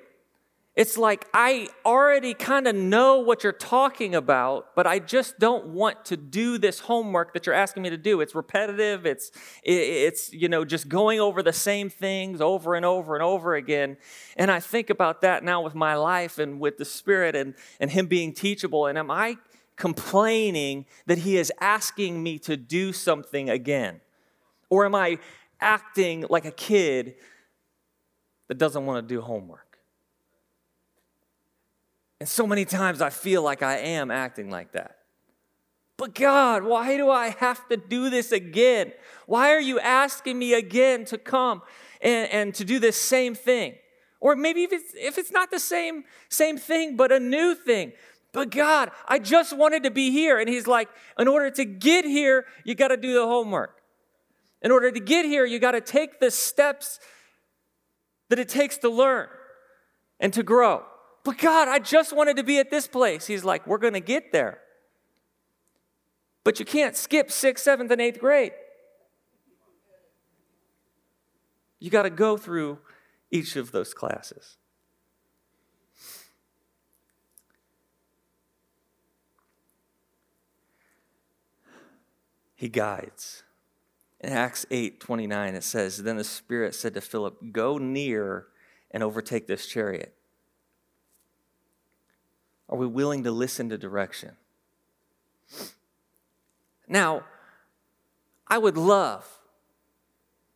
It's 0.75 0.97
like 0.97 1.27
I 1.33 1.69
already 1.85 2.33
kind 2.33 2.67
of 2.67 2.75
know 2.75 3.19
what 3.19 3.43
you're 3.43 3.53
talking 3.53 4.13
about, 4.15 4.75
but 4.75 4.85
I 4.85 4.99
just 4.99 5.39
don't 5.39 5.67
want 5.67 6.03
to 6.05 6.17
do 6.17 6.57
this 6.57 6.79
homework 6.79 7.33
that 7.33 7.45
you're 7.45 7.55
asking 7.55 7.83
me 7.83 7.91
to 7.91 7.97
do. 7.97 8.21
It's 8.21 8.35
repetitive. 8.35 9.05
It's 9.05 9.31
it's 9.63 10.33
you 10.33 10.49
know 10.49 10.65
just 10.65 10.89
going 10.89 11.21
over 11.21 11.41
the 11.43 11.53
same 11.53 11.89
things 11.89 12.41
over 12.41 12.73
and 12.75 12.83
over 12.83 13.13
and 13.13 13.23
over 13.23 13.55
again. 13.55 13.97
And 14.35 14.49
I 14.49 14.59
think 14.59 14.89
about 14.89 15.21
that 15.21 15.43
now 15.43 15.61
with 15.61 15.75
my 15.75 15.95
life 15.95 16.39
and 16.39 16.59
with 16.59 16.77
the 16.77 16.85
Spirit 16.85 17.35
and 17.35 17.53
and 17.79 17.91
Him 17.91 18.07
being 18.07 18.33
teachable. 18.33 18.87
And 18.87 18.97
am 18.97 19.11
I 19.11 19.37
complaining 19.75 20.85
that 21.05 21.19
He 21.19 21.37
is 21.37 21.51
asking 21.59 22.21
me 22.21 22.39
to 22.39 22.57
do 22.57 22.93
something 22.93 23.49
again, 23.49 24.01
or 24.69 24.85
am 24.85 24.95
I 24.95 25.19
acting 25.59 26.25
like 26.29 26.45
a 26.45 26.51
kid 26.51 27.15
that 28.47 28.57
doesn't 28.57 28.85
want 28.85 29.07
to 29.07 29.13
do 29.13 29.21
homework? 29.21 29.77
And 32.19 32.29
so 32.29 32.47
many 32.47 32.65
times 32.65 33.01
I 33.01 33.09
feel 33.09 33.41
like 33.41 33.61
I 33.61 33.77
am 33.77 34.09
acting 34.09 34.49
like 34.49 34.71
that. 34.71 34.99
But 35.97 36.15
God, 36.15 36.63
why 36.63 36.97
do 36.97 37.09
I 37.09 37.29
have 37.29 37.67
to 37.69 37.77
do 37.77 38.09
this 38.09 38.31
again? 38.31 38.93
Why 39.25 39.51
are 39.51 39.59
you 39.59 39.79
asking 39.79 40.39
me 40.39 40.53
again 40.53 41.05
to 41.05 41.17
come 41.17 41.61
and, 42.01 42.29
and 42.31 42.55
to 42.55 42.65
do 42.65 42.79
this 42.79 42.97
same 42.97 43.35
thing? 43.35 43.75
Or 44.19 44.35
maybe 44.35 44.63
if 44.63 44.71
it's, 44.71 44.93
if 44.95 45.17
it's 45.17 45.31
not 45.31 45.51
the 45.51 45.59
same, 45.59 46.05
same 46.29 46.57
thing, 46.57 46.95
but 46.95 47.11
a 47.11 47.19
new 47.19 47.55
thing. 47.55 47.91
But 48.33 48.49
God, 48.49 48.89
I 49.07 49.19
just 49.19 49.55
wanted 49.55 49.83
to 49.83 49.91
be 49.91 50.11
here. 50.11 50.39
And 50.39 50.49
He's 50.49 50.67
like, 50.67 50.89
in 51.17 51.27
order 51.27 51.51
to 51.51 51.63
get 51.63 52.03
here, 52.03 52.45
you 52.65 52.75
got 52.75 52.89
to 52.89 52.97
do 52.97 53.13
the 53.13 53.25
homework. 53.25 53.79
In 54.61 54.71
order 54.71 54.91
to 54.91 54.99
get 54.99 55.25
here, 55.25 55.45
you 55.45 55.59
got 55.59 55.71
to 55.71 55.81
take 55.81 56.19
the 56.19 56.31
steps 56.31 56.99
that 58.29 58.39
it 58.39 58.49
takes 58.49 58.77
to 58.79 58.89
learn 58.89 59.27
and 60.19 60.33
to 60.33 60.41
grow. 60.41 60.83
But 61.23 61.37
God, 61.37 61.67
I 61.67 61.79
just 61.79 62.15
wanted 62.15 62.37
to 62.37 62.43
be 62.43 62.57
at 62.57 62.69
this 62.69 62.87
place. 62.87 63.27
He's 63.27 63.45
like, 63.45 63.67
We're 63.67 63.77
going 63.77 63.93
to 63.93 64.01
get 64.01 64.31
there. 64.31 64.59
But 66.43 66.59
you 66.59 66.65
can't 66.65 66.95
skip 66.95 67.31
sixth, 67.31 67.63
seventh, 67.63 67.91
and 67.91 68.01
eighth 68.01 68.19
grade. 68.19 68.51
You 71.79 71.89
got 71.89 72.03
to 72.03 72.09
go 72.09 72.35
through 72.35 72.79
each 73.29 73.55
of 73.55 73.71
those 73.71 73.93
classes. 73.93 74.57
He 82.55 82.69
guides. 82.69 83.43
In 84.19 84.31
Acts 84.31 84.65
8 84.71 84.99
29, 84.99 85.55
it 85.55 85.63
says, 85.63 86.03
Then 86.03 86.17
the 86.17 86.23
Spirit 86.23 86.75
said 86.75 86.93
to 86.93 87.01
Philip, 87.01 87.51
Go 87.51 87.77
near 87.77 88.47
and 88.91 89.03
overtake 89.03 89.47
this 89.47 89.67
chariot. 89.67 90.13
Are 92.69 92.77
we 92.77 92.87
willing 92.87 93.23
to 93.23 93.31
listen 93.31 93.69
to 93.69 93.77
direction? 93.77 94.31
Now, 96.87 97.23
I 98.47 98.57
would 98.57 98.77
love 98.77 99.27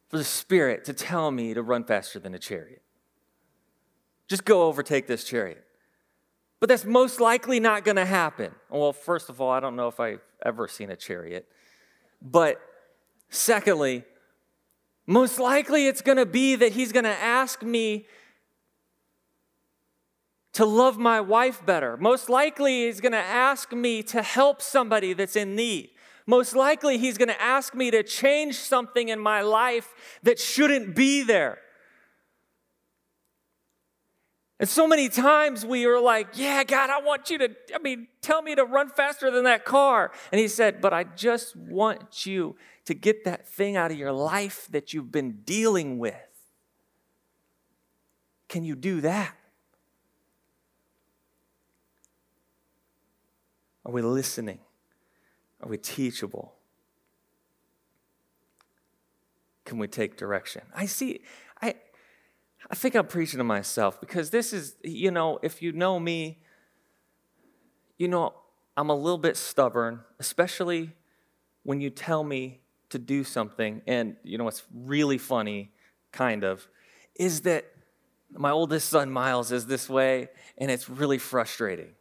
for 0.10 0.18
the 0.18 0.24
Spirit 0.24 0.86
to 0.86 0.94
tell 0.94 1.32
me 1.32 1.54
to 1.54 1.62
run 1.62 1.84
faster 1.84 2.20
than 2.20 2.34
a 2.34 2.40
chariot. 2.40 2.82
Just 4.28 4.46
go 4.46 4.64
overtake 4.64 5.08
this 5.08 5.24
chariot. 5.24 5.64
But 6.60 6.70
that's 6.70 6.86
most 6.86 7.20
likely 7.20 7.60
not 7.60 7.86
going 7.86 7.98
to 7.98 8.06
happen. 8.06 8.54
Well, 8.70 8.94
first 8.94 9.30
of 9.30 9.40
all, 9.40 9.52
I 9.52 9.60
don't 9.60 9.76
know 9.76 9.88
if 9.88 10.00
I've 10.00 10.22
ever 10.44 10.68
seen 10.68 10.90
a 10.90 10.96
chariot. 10.96 11.48
But 12.22 12.60
secondly, 13.30 14.04
most 15.06 15.40
likely 15.40 15.88
it's 15.88 16.02
going 16.02 16.18
to 16.18 16.26
be 16.26 16.56
that 16.56 16.74
he's 16.74 16.92
going 16.92 17.06
to 17.06 17.10
ask 17.10 17.64
me 17.64 18.06
to 20.54 20.66
love 20.66 20.98
my 20.98 21.22
wife 21.22 21.64
better. 21.66 21.98
Most 21.98 22.30
likely, 22.30 22.86
he's 22.86 23.00
going 23.00 23.12
to 23.12 23.18
ask 23.20 23.72
me 23.72 24.02
to 24.04 24.24
help 24.24 24.62
somebody 24.62 25.14
that's 25.14 25.36
in 25.36 25.56
need. 25.56 25.92
Most 26.26 26.56
likely, 26.56 26.98
he's 26.98 27.18
going 27.18 27.28
to 27.30 27.42
ask 27.42 27.76
me 27.76 27.92
to 27.92 28.02
change 28.02 28.56
something 28.56 29.10
in 29.10 29.20
my 29.20 29.42
life 29.42 29.94
that 30.24 30.40
shouldn't 30.40 30.96
be 30.96 31.22
there. 31.24 31.60
And 34.60 34.68
so 34.68 34.88
many 34.88 35.08
times 35.08 35.66
we 35.66 35.86
are 35.86 36.00
like, 36.00 36.30
Yeah, 36.34 36.64
God, 36.64 36.90
I 36.90 37.00
want 37.00 37.30
you 37.30 37.38
to, 37.40 37.50
I 37.74 37.80
mean, 37.80 38.08
tell 38.22 38.42
me 38.42 38.56
to 38.56 38.64
run 38.64 38.90
faster 38.90 39.30
than 39.30 39.44
that 39.44 39.66
car. 39.66 40.12
And 40.32 40.40
he 40.40 40.48
said, 40.48 40.82
But 40.82 40.94
I 40.94 41.04
just 41.04 41.56
want 41.56 42.26
you 42.26 42.56
to 42.86 42.94
get 42.94 43.24
that 43.26 43.48
thing 43.48 43.76
out 43.76 43.92
of 43.92 43.98
your 43.98 44.12
life 44.12 44.68
that 44.72 44.94
you've 44.94 45.12
been 45.12 45.42
dealing 45.44 46.00
with. 46.00 46.16
Can 48.48 48.64
you 48.64 48.76
do 48.76 49.02
that? 49.02 49.36
Are 53.86 53.92
we 53.92 54.02
listening? 54.02 54.60
Are 55.62 55.70
we 55.70 55.78
teachable? 55.78 56.54
Can 59.66 59.78
we 59.78 59.88
take 59.88 60.18
direction? 60.18 60.62
I 60.74 60.86
see, 60.86 61.22
I, 62.70 62.76
think 62.76 62.96
I'm 62.96 63.08
preaching 63.08 63.38
to 63.38 63.44
myself 63.44 64.00
because 64.00 64.30
this 64.30 64.54
is, 64.54 64.76
you 64.84 65.12
know, 65.12 65.40
if 65.42 65.62
you 65.62 65.72
know 65.72 66.00
me, 66.00 66.40
you 67.98 68.08
know, 68.08 68.34
I'm 68.76 68.90
a 68.90 68.96
little 68.96 69.18
bit 69.18 69.38
stubborn, 69.38 70.02
especially 70.20 70.92
when 71.64 71.82
you 71.82 71.90
tell 71.90 72.24
me 72.24 72.62
to 72.90 73.00
do 73.00 73.24
something. 73.24 73.82
And, 73.88 74.16
you 74.24 74.38
know, 74.38 74.44
what's 74.44 74.64
really 74.74 75.18
funny, 75.18 75.72
kind 76.12 76.44
of, 76.44 76.68
is 77.16 77.42
that 77.42 77.66
my 78.32 78.52
oldest 78.52 78.90
son, 78.90 79.10
Miles, 79.10 79.52
is 79.52 79.66
this 79.66 79.90
way, 79.90 80.30
and 80.58 80.70
it's 80.70 80.90
really 80.90 81.18
frustrating 81.18 81.94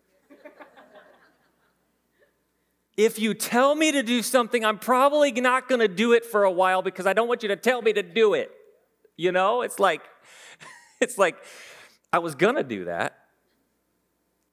if 2.96 3.18
you 3.18 3.34
tell 3.34 3.74
me 3.74 3.92
to 3.92 4.02
do 4.02 4.22
something, 4.22 4.64
I'm 4.64 4.78
probably 4.78 5.30
not 5.32 5.68
going 5.68 5.80
to 5.80 5.88
do 5.88 6.12
it 6.12 6.24
for 6.24 6.44
a 6.44 6.50
while 6.50 6.82
because 6.82 7.06
I 7.06 7.12
don't 7.12 7.28
want 7.28 7.42
you 7.42 7.48
to 7.50 7.56
tell 7.56 7.82
me 7.82 7.92
to 7.92 8.02
do 8.02 8.34
it. 8.34 8.50
You 9.16 9.32
know, 9.32 9.62
it's 9.62 9.78
like, 9.78 10.02
it's 11.00 11.18
like, 11.18 11.36
I 12.12 12.18
was 12.18 12.34
to 12.56 12.64
do 12.64 12.86
that. 12.86 13.18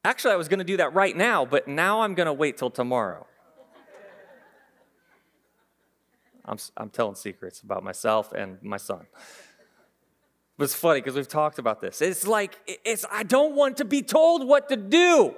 Actually, 0.04 0.34
I 0.34 0.36
was 0.36 0.48
to 0.58 0.64
do 0.64 0.76
that 0.76 0.92
right 0.92 1.16
now, 1.16 1.44
but 1.44 1.66
now 1.66 2.02
I'm 2.02 2.14
to 2.26 2.32
wait 2.32 2.58
till 2.58 2.70
tomorrow. 2.70 3.26
I'm, 6.44 6.58
I'm 6.76 6.90
telling 6.90 7.14
secrets 7.14 7.62
about 7.62 7.82
myself 7.82 8.32
and 8.32 8.62
my 8.62 8.76
son. 8.76 9.06
But 10.58 10.64
it's 10.64 10.74
funny 10.74 11.00
because 11.00 11.14
we've 11.14 11.26
talked 11.26 11.58
about 11.58 11.80
this. 11.80 12.02
It's 12.02 12.26
like, 12.26 12.58
it's, 12.84 13.04
I 13.10 13.22
don't 13.22 13.56
want 13.56 13.78
to 13.78 13.84
be 13.84 14.02
told 14.02 14.46
what 14.46 14.68
to 14.68 14.76
do. 14.76 15.34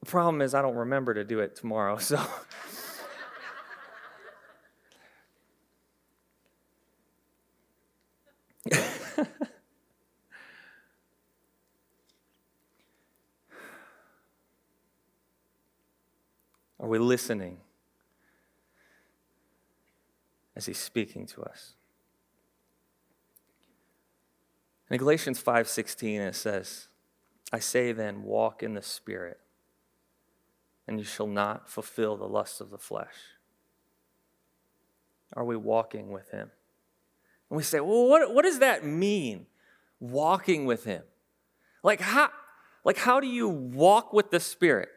The 0.00 0.10
problem 0.10 0.42
is, 0.42 0.54
I 0.54 0.62
don't 0.62 0.76
remember 0.76 1.14
to 1.14 1.24
do 1.24 1.40
it 1.40 1.56
tomorrow, 1.56 1.96
so. 1.98 2.24
Are 16.84 16.86
we 16.86 16.98
listening 16.98 17.56
as 20.54 20.66
he's 20.66 20.78
speaking 20.78 21.24
to 21.28 21.40
us? 21.40 21.72
In 24.90 24.98
Galatians 24.98 25.42
5:16 25.42 26.20
it 26.20 26.34
says, 26.34 26.88
"I 27.50 27.58
say 27.58 27.92
then, 27.92 28.22
walk 28.22 28.62
in 28.62 28.74
the 28.74 28.82
spirit, 28.82 29.40
and 30.86 30.98
you 30.98 31.06
shall 31.06 31.26
not 31.26 31.70
fulfill 31.70 32.18
the 32.18 32.28
lusts 32.28 32.60
of 32.60 32.68
the 32.68 32.76
flesh. 32.76 33.16
Are 35.32 35.44
we 35.46 35.56
walking 35.56 36.10
with 36.10 36.28
Him? 36.32 36.50
And 37.48 37.56
we 37.56 37.62
say, 37.62 37.80
well, 37.80 38.08
what, 38.08 38.34
what 38.34 38.42
does 38.42 38.58
that 38.58 38.84
mean, 38.84 39.46
walking 40.00 40.66
with 40.66 40.84
Him? 40.84 41.04
Like 41.82 42.02
how, 42.02 42.28
like, 42.84 42.98
how 42.98 43.20
do 43.20 43.26
you 43.26 43.48
walk 43.48 44.12
with 44.12 44.30
the 44.30 44.38
Spirit? 44.38 44.90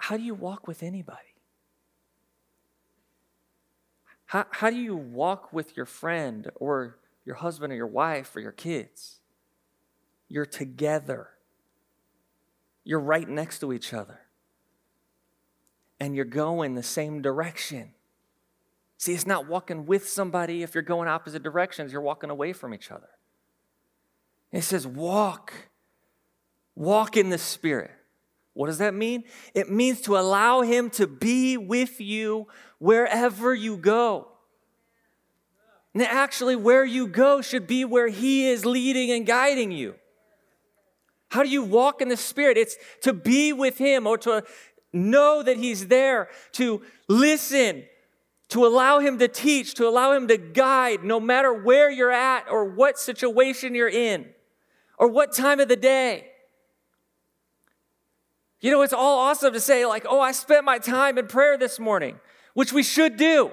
How 0.00 0.16
do 0.16 0.22
you 0.22 0.34
walk 0.34 0.66
with 0.66 0.82
anybody? 0.82 1.18
How, 4.26 4.46
how 4.50 4.70
do 4.70 4.76
you 4.76 4.96
walk 4.96 5.52
with 5.52 5.76
your 5.76 5.86
friend 5.86 6.50
or 6.56 6.98
your 7.24 7.36
husband 7.36 7.72
or 7.72 7.76
your 7.76 7.86
wife 7.86 8.34
or 8.34 8.40
your 8.40 8.52
kids? 8.52 9.20
You're 10.28 10.46
together. 10.46 11.28
You're 12.84 13.00
right 13.00 13.28
next 13.28 13.60
to 13.60 13.72
each 13.72 13.92
other. 13.92 14.20
and 16.00 16.16
you're 16.16 16.24
going 16.24 16.74
the 16.74 16.82
same 16.82 17.20
direction. 17.20 17.92
See, 18.96 19.12
it's 19.12 19.26
not 19.26 19.46
walking 19.46 19.86
with 19.86 20.08
somebody 20.08 20.62
if 20.62 20.74
you're 20.74 20.82
going 20.82 21.08
opposite 21.08 21.42
directions, 21.42 21.92
you're 21.92 22.00
walking 22.00 22.30
away 22.30 22.52
from 22.54 22.74
each 22.74 22.90
other. 22.90 23.10
It 24.50 24.62
says, 24.62 24.86
walk. 24.86 25.52
Walk 26.74 27.16
in 27.16 27.28
the 27.28 27.38
Spirit. 27.38 27.92
What 28.52 28.66
does 28.66 28.78
that 28.78 28.94
mean? 28.94 29.24
It 29.54 29.70
means 29.70 30.00
to 30.02 30.16
allow 30.16 30.62
Him 30.62 30.90
to 30.90 31.06
be 31.06 31.56
with 31.56 32.00
you 32.00 32.48
wherever 32.78 33.54
you 33.54 33.76
go. 33.76 34.28
And 35.94 36.02
actually, 36.02 36.56
where 36.56 36.84
you 36.84 37.06
go 37.06 37.40
should 37.40 37.66
be 37.66 37.84
where 37.84 38.08
He 38.08 38.48
is 38.48 38.64
leading 38.64 39.10
and 39.10 39.26
guiding 39.26 39.72
you. 39.72 39.94
How 41.30 41.42
do 41.42 41.48
you 41.48 41.62
walk 41.62 42.00
in 42.00 42.08
the 42.08 42.16
Spirit? 42.16 42.56
It's 42.56 42.76
to 43.02 43.12
be 43.12 43.52
with 43.52 43.78
Him 43.78 44.06
or 44.06 44.18
to 44.18 44.44
know 44.92 45.42
that 45.42 45.56
He's 45.56 45.86
there, 45.86 46.28
to 46.52 46.82
listen, 47.08 47.84
to 48.48 48.66
allow 48.66 48.98
Him 48.98 49.18
to 49.20 49.28
teach, 49.28 49.74
to 49.74 49.86
allow 49.86 50.12
Him 50.12 50.26
to 50.28 50.36
guide, 50.36 51.04
no 51.04 51.20
matter 51.20 51.52
where 51.52 51.90
you're 51.90 52.12
at 52.12 52.48
or 52.50 52.64
what 52.64 52.98
situation 52.98 53.74
you're 53.76 53.88
in 53.88 54.26
or 54.98 55.06
what 55.08 55.32
time 55.32 55.60
of 55.60 55.68
the 55.68 55.76
day. 55.76 56.29
You 58.60 58.70
know, 58.70 58.82
it's 58.82 58.92
all 58.92 59.18
awesome 59.18 59.52
to 59.54 59.60
say, 59.60 59.86
like, 59.86 60.04
oh, 60.08 60.20
I 60.20 60.32
spent 60.32 60.64
my 60.64 60.78
time 60.78 61.16
in 61.16 61.26
prayer 61.26 61.56
this 61.56 61.78
morning, 61.78 62.20
which 62.54 62.72
we 62.72 62.82
should 62.82 63.16
do. 63.16 63.52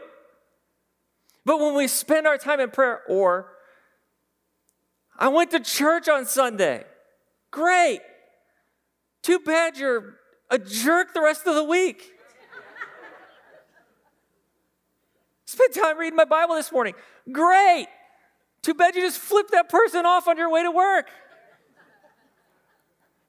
But 1.46 1.60
when 1.60 1.76
we 1.76 1.88
spend 1.88 2.28
our 2.28 2.38
time 2.38 2.60
in 2.60 2.72
prayer, 2.72 3.02
or 3.08 3.54
I 5.18 5.30
went 5.30 5.52
to 5.52 5.62
church 5.62 6.10
on 6.10 6.26
Sunday, 6.26 6.84
great. 7.52 8.02
Too 9.22 9.40
bad 9.40 9.78
you're 9.78 10.16
a 10.50 10.60
jerk 10.60 11.14
the 11.14 11.22
rest 11.22 11.48
of 11.48 11.56
the 11.56 11.64
week. 11.64 12.14
Spent 15.46 15.74
time 15.74 15.98
reading 15.98 16.18
my 16.18 16.26
Bible 16.26 16.56
this 16.56 16.72
morning, 16.74 16.94
great. 17.32 17.88
Too 18.62 18.74
bad 18.74 18.96
you 18.96 19.02
just 19.02 19.18
flipped 19.18 19.52
that 19.52 19.70
person 19.70 20.06
off 20.06 20.28
on 20.28 20.38
your 20.38 20.50
way 20.52 20.64
to 20.64 20.72
work. 20.72 21.08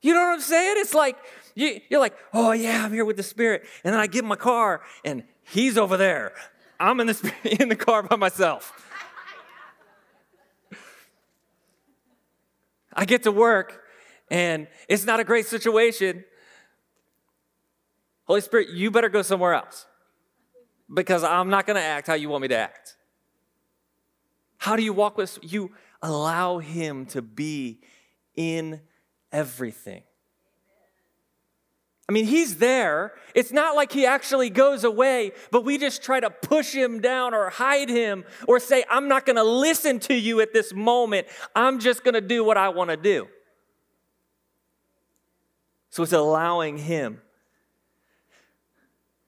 You 0.01 0.15
know 0.15 0.21
what 0.21 0.35
I'm 0.35 0.41
saying? 0.41 0.77
It's 0.79 0.95
like, 0.95 1.17
you, 1.55 1.81
are 1.93 1.99
like, 1.99 2.17
oh 2.33 2.53
yeah, 2.53 2.85
I'm 2.85 2.93
here 2.93 3.05
with 3.05 3.17
the 3.17 3.23
Spirit. 3.23 3.65
And 3.85 3.93
then 3.93 4.01
I 4.01 4.07
get 4.07 4.23
in 4.23 4.29
my 4.29 4.37
car 4.37 4.83
and 5.05 5.25
he's 5.43 5.77
over 5.77 5.97
there. 5.97 6.33
I'm 6.79 7.01
in 7.01 7.09
the, 7.09 7.35
in 7.61 7.69
the 7.69 7.77
car 7.77 8.03
by 8.03 8.17
myself. 8.17 8.73
I 12.93 13.05
get 13.05 13.25
to 13.25 13.33
work 13.33 13.83
and 14.31 14.67
it's 14.89 15.05
not 15.05 15.21
a 15.21 15.25
great 15.25 15.47
situation. 15.47 16.25
Holy 18.25 18.41
Spirit, 18.41 18.71
you 18.71 18.91
better 18.91 19.09
go 19.09 19.23
somewhere 19.23 19.55
else 19.55 19.87
because 20.93 21.25
I'm 21.25 21.49
not 21.49 21.67
going 21.67 21.77
to 21.77 21.83
act 21.83 22.07
how 22.07 22.15
you 22.15 22.29
want 22.29 22.43
me 22.43 22.49
to 22.49 22.57
act. 22.57 22.97
How 24.59 24.77
do 24.77 24.83
you 24.83 24.93
walk 24.93 25.17
with 25.17 25.39
you 25.43 25.73
allow 26.03 26.59
him 26.59 27.07
to 27.07 27.23
be 27.23 27.81
in 28.37 28.81
everything. 29.33 30.03
I 32.09 32.13
mean, 32.15 32.25
he's 32.25 32.57
there. 32.57 33.13
It's 33.35 33.53
not 33.53 33.77
like 33.77 33.93
he 33.93 34.07
actually 34.07 34.49
goes 34.49 34.83
away, 34.83 35.33
but 35.51 35.65
we 35.65 35.77
just 35.77 36.03
try 36.03 36.21
to 36.21 36.31
push 36.31 36.73
him 36.73 37.01
down 37.01 37.35
or 37.35 37.51
hide 37.51 37.91
him 37.91 38.25
or 38.47 38.59
say, 38.59 38.85
I'm 38.89 39.09
not 39.09 39.27
going 39.27 39.37
to 39.37 39.45
listen 39.45 39.99
to 40.01 40.15
you 40.15 40.41
at 40.41 40.55
this 40.55 40.73
moment. 40.73 41.27
I'm 41.55 41.79
just 41.79 42.05
going 42.05 42.15
to 42.15 42.23
do 42.23 42.43
what 42.43 42.57
I 42.57 42.71
want 42.71 42.89
to 42.89 42.97
do. 42.97 43.29
So 45.91 46.03
it's 46.03 46.13
allowing 46.13 46.79
him 46.79 47.21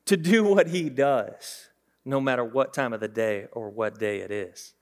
to 0.07 0.17
do 0.17 0.43
what 0.43 0.69
he 0.69 0.89
does, 0.89 1.69
no 2.07 2.19
matter 2.19 2.45
what 2.45 2.73
time 2.73 2.95
of 2.95 3.01
the 3.01 3.09
day 3.09 3.47
or 3.53 3.69
what 3.69 3.99
day 3.99 4.21
it 4.21 4.31
is. 4.31 4.73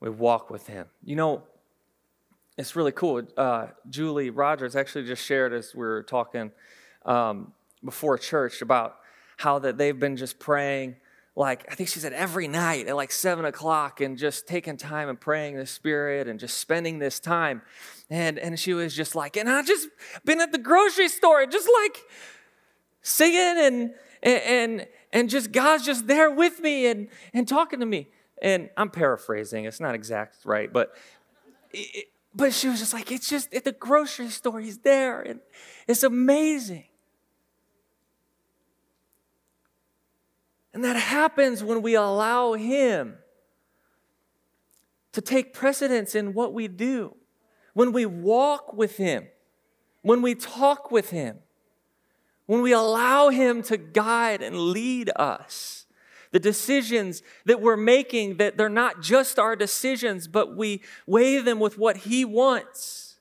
We 0.00 0.10
walk 0.10 0.50
with 0.50 0.66
him. 0.66 0.86
You 1.04 1.14
know, 1.14 1.42
it's 2.56 2.76
really 2.76 2.92
cool. 2.92 3.22
Uh, 3.36 3.68
Julie 3.90 4.30
Rogers 4.30 4.76
actually 4.76 5.04
just 5.04 5.24
shared 5.24 5.52
as 5.52 5.74
we 5.74 5.80
were 5.80 6.02
talking 6.02 6.52
um, 7.04 7.52
before 7.84 8.16
church 8.18 8.62
about 8.62 8.96
how 9.36 9.58
that 9.58 9.76
they've 9.76 9.98
been 9.98 10.16
just 10.16 10.38
praying 10.38 10.96
like 11.36 11.66
I 11.70 11.74
think 11.74 11.88
she 11.88 11.98
said 11.98 12.12
every 12.12 12.46
night 12.46 12.86
at 12.86 12.94
like 12.94 13.10
seven 13.10 13.44
o'clock 13.44 14.00
and 14.00 14.16
just 14.16 14.46
taking 14.46 14.76
time 14.76 15.08
and 15.08 15.20
praying 15.20 15.56
the 15.56 15.66
Spirit 15.66 16.28
and 16.28 16.38
just 16.38 16.58
spending 16.58 16.98
this 16.98 17.18
time. 17.18 17.62
And 18.08 18.38
and 18.38 18.58
she 18.58 18.72
was 18.72 18.94
just 18.94 19.14
like, 19.14 19.36
and 19.36 19.48
I 19.48 19.62
just 19.62 19.88
been 20.24 20.40
at 20.40 20.52
the 20.52 20.58
grocery 20.58 21.08
store 21.08 21.40
and 21.42 21.50
just 21.50 21.68
like 21.82 21.98
singing 23.02 23.56
and 23.58 23.94
and 24.22 24.86
and 25.12 25.28
just 25.28 25.50
God's 25.50 25.84
just 25.84 26.06
there 26.06 26.30
with 26.30 26.60
me 26.60 26.86
and 26.86 27.08
and 27.32 27.48
talking 27.48 27.80
to 27.80 27.86
me. 27.86 28.08
And 28.40 28.70
I'm 28.76 28.90
paraphrasing, 28.90 29.64
it's 29.64 29.80
not 29.80 29.94
exact 29.94 30.44
right, 30.44 30.72
but 30.72 30.94
it, 31.72 32.06
but 32.34 32.52
she 32.52 32.68
was 32.68 32.80
just 32.80 32.92
like, 32.92 33.12
it's 33.12 33.28
just 33.28 33.54
at 33.54 33.64
the 33.64 33.72
grocery 33.72 34.28
store, 34.28 34.60
he's 34.60 34.78
there. 34.78 35.20
And 35.20 35.40
it's 35.86 36.02
amazing. 36.02 36.84
And 40.72 40.82
that 40.82 40.96
happens 40.96 41.62
when 41.62 41.82
we 41.82 41.94
allow 41.94 42.54
him 42.54 43.16
to 45.12 45.20
take 45.20 45.54
precedence 45.54 46.16
in 46.16 46.34
what 46.34 46.52
we 46.52 46.66
do, 46.66 47.14
when 47.72 47.92
we 47.92 48.04
walk 48.04 48.74
with 48.74 48.96
him, 48.96 49.28
when 50.02 50.20
we 50.20 50.34
talk 50.34 50.90
with 50.90 51.10
him, 51.10 51.38
when 52.46 52.62
we 52.62 52.72
allow 52.72 53.28
him 53.28 53.62
to 53.62 53.76
guide 53.76 54.42
and 54.42 54.58
lead 54.58 55.10
us 55.14 55.83
the 56.34 56.40
decisions 56.40 57.22
that 57.44 57.60
we're 57.60 57.76
making, 57.76 58.38
that 58.38 58.56
they're 58.56 58.68
not 58.68 59.00
just 59.00 59.38
our 59.38 59.54
decisions, 59.54 60.26
but 60.26 60.56
we 60.56 60.82
weigh 61.06 61.38
them 61.38 61.60
with 61.60 61.78
what 61.78 61.98
He 61.98 62.24
wants. 62.24 63.14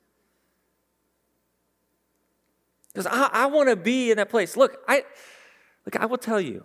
Because 2.91 3.05
I, 3.05 3.29
I 3.31 3.45
want 3.45 3.69
to 3.69 3.75
be 3.75 4.09
in 4.09 4.17
that 4.17 4.31
place. 4.31 4.57
Look, 4.57 4.77
I 4.87 5.03
look, 5.85 5.95
I 5.95 6.07
will 6.07 6.17
tell 6.17 6.41
you, 6.41 6.63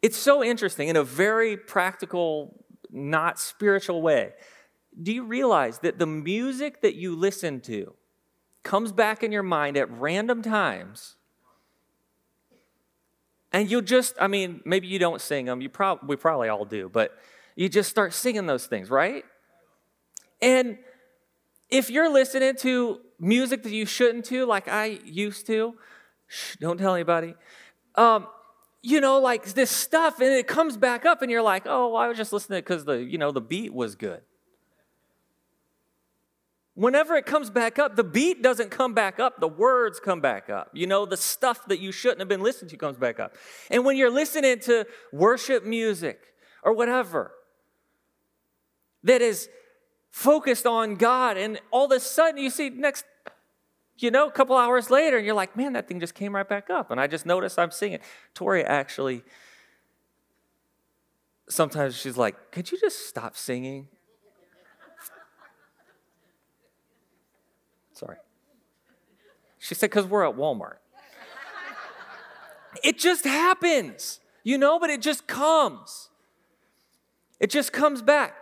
it's 0.00 0.16
so 0.16 0.42
interesting 0.42 0.88
in 0.88 0.96
a 0.96 1.04
very 1.04 1.58
practical, 1.58 2.64
not 2.90 3.38
spiritual 3.38 4.00
way. 4.00 4.32
Do 5.02 5.12
you 5.12 5.24
realize 5.24 5.80
that 5.80 5.98
the 5.98 6.06
music 6.06 6.80
that 6.80 6.94
you 6.94 7.14
listen 7.14 7.60
to 7.62 7.92
comes 8.62 8.92
back 8.92 9.22
in 9.22 9.30
your 9.30 9.42
mind 9.42 9.76
at 9.76 9.90
random 9.90 10.40
times 10.40 11.16
and 13.52 13.70
you'll 13.70 13.82
just, 13.82 14.14
I 14.20 14.26
mean, 14.26 14.60
maybe 14.64 14.86
you 14.86 14.98
don't 14.98 15.20
sing 15.20 15.46
them. 15.46 15.60
You 15.60 15.68
prob- 15.68 16.00
we 16.06 16.16
probably 16.16 16.48
all 16.48 16.64
do, 16.64 16.88
but 16.88 17.16
you 17.56 17.68
just 17.68 17.90
start 17.90 18.14
singing 18.14 18.46
those 18.46 18.66
things, 18.66 18.90
right? 18.90 19.24
And 20.40 20.78
if 21.68 21.90
you're 21.90 22.10
listening 22.10 22.56
to 22.56 23.00
music 23.18 23.62
that 23.64 23.72
you 23.72 23.86
shouldn't 23.86 24.24
to, 24.26 24.46
like 24.46 24.68
I 24.68 25.00
used 25.04 25.46
to, 25.46 25.74
shh, 26.26 26.56
don't 26.56 26.78
tell 26.78 26.94
anybody. 26.94 27.34
Um, 27.96 28.26
you 28.82 29.00
know, 29.00 29.18
like 29.18 29.44
this 29.52 29.70
stuff, 29.70 30.20
and 30.20 30.32
it 30.32 30.46
comes 30.46 30.76
back 30.76 31.04
up, 31.04 31.20
and 31.20 31.30
you're 31.30 31.42
like, 31.42 31.64
oh, 31.66 31.90
well, 31.90 32.02
I 32.02 32.08
was 32.08 32.16
just 32.16 32.32
listening 32.32 32.60
because 32.60 32.84
the, 32.86 32.94
you 32.94 33.18
know, 33.18 33.30
the 33.30 33.40
beat 33.40 33.74
was 33.74 33.94
good 33.94 34.22
whenever 36.80 37.14
it 37.14 37.26
comes 37.26 37.50
back 37.50 37.78
up, 37.78 37.94
the 37.94 38.02
beat 38.02 38.42
doesn't 38.42 38.70
come 38.70 38.94
back 38.94 39.20
up, 39.20 39.38
the 39.38 39.46
words 39.46 40.00
come 40.00 40.22
back 40.22 40.48
up. 40.48 40.70
You 40.72 40.86
know, 40.86 41.04
the 41.04 41.16
stuff 41.16 41.66
that 41.66 41.78
you 41.78 41.92
shouldn't 41.92 42.20
have 42.20 42.28
been 42.28 42.42
listening 42.42 42.70
to 42.70 42.76
comes 42.78 42.96
back 42.96 43.20
up. 43.20 43.36
And 43.70 43.84
when 43.84 43.98
you're 43.98 44.10
listening 44.10 44.58
to 44.60 44.86
worship 45.12 45.62
music 45.62 46.18
or 46.62 46.72
whatever 46.72 47.32
that 49.04 49.20
is 49.20 49.50
focused 50.10 50.64
on 50.64 50.94
God, 50.94 51.36
and 51.36 51.60
all 51.70 51.84
of 51.84 51.92
a 51.92 52.00
sudden 52.00 52.42
you 52.42 52.48
see 52.48 52.70
next, 52.70 53.04
you 53.98 54.10
know, 54.10 54.26
a 54.26 54.32
couple 54.32 54.56
hours 54.56 54.90
later, 54.90 55.18
and 55.18 55.26
you're 55.26 55.34
like, 55.34 55.54
man, 55.58 55.74
that 55.74 55.86
thing 55.86 56.00
just 56.00 56.14
came 56.14 56.34
right 56.34 56.48
back 56.48 56.70
up. 56.70 56.90
And 56.90 56.98
I 56.98 57.06
just 57.06 57.26
noticed 57.26 57.58
I'm 57.58 57.72
singing. 57.72 57.98
Tori 58.32 58.64
actually, 58.64 59.22
sometimes 61.46 61.94
she's 61.94 62.16
like, 62.16 62.52
could 62.52 62.72
you 62.72 62.80
just 62.80 63.06
stop 63.06 63.36
singing? 63.36 63.88
She 69.60 69.74
said, 69.74 69.90
because 69.90 70.06
we're 70.06 70.26
at 70.26 70.36
Walmart. 70.36 70.76
it 72.82 72.98
just 72.98 73.24
happens, 73.24 74.18
you 74.42 74.56
know, 74.56 74.78
but 74.80 74.88
it 74.88 75.02
just 75.02 75.26
comes. 75.26 76.08
It 77.38 77.50
just 77.50 77.72
comes 77.72 78.00
back. 78.00 78.34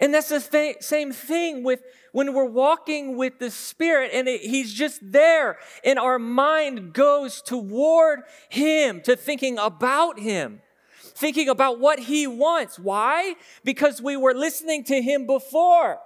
And 0.00 0.12
that's 0.12 0.28
the 0.28 0.40
th- 0.40 0.82
same 0.82 1.12
thing 1.12 1.62
with 1.62 1.80
when 2.10 2.34
we're 2.34 2.44
walking 2.44 3.16
with 3.16 3.38
the 3.38 3.52
Spirit 3.52 4.10
and 4.12 4.26
it, 4.26 4.40
He's 4.40 4.74
just 4.74 5.00
there, 5.00 5.58
and 5.84 5.96
our 5.96 6.18
mind 6.18 6.92
goes 6.92 7.40
toward 7.40 8.22
Him, 8.48 9.00
to 9.02 9.14
thinking 9.14 9.58
about 9.58 10.18
Him, 10.18 10.60
thinking 11.00 11.48
about 11.48 11.78
what 11.78 12.00
He 12.00 12.26
wants. 12.26 12.80
Why? 12.80 13.36
Because 13.62 14.02
we 14.02 14.16
were 14.16 14.34
listening 14.34 14.82
to 14.84 15.00
Him 15.00 15.24
before 15.26 16.00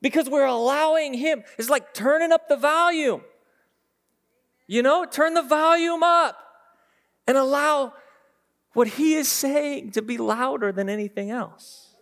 because 0.00 0.28
we're 0.30 0.46
allowing 0.46 1.14
Him. 1.14 1.42
It's 1.58 1.70
like 1.70 1.92
turning 1.94 2.30
up 2.30 2.48
the 2.48 2.56
volume. 2.56 3.22
You 4.66 4.82
know, 4.82 5.04
turn 5.04 5.34
the 5.34 5.42
volume 5.42 6.02
up 6.02 6.36
and 7.26 7.36
allow 7.36 7.94
what 8.72 8.88
he 8.88 9.14
is 9.14 9.28
saying 9.28 9.92
to 9.92 10.02
be 10.02 10.16
louder 10.18 10.72
than 10.72 10.88
anything 10.88 11.30
else. 11.30 11.94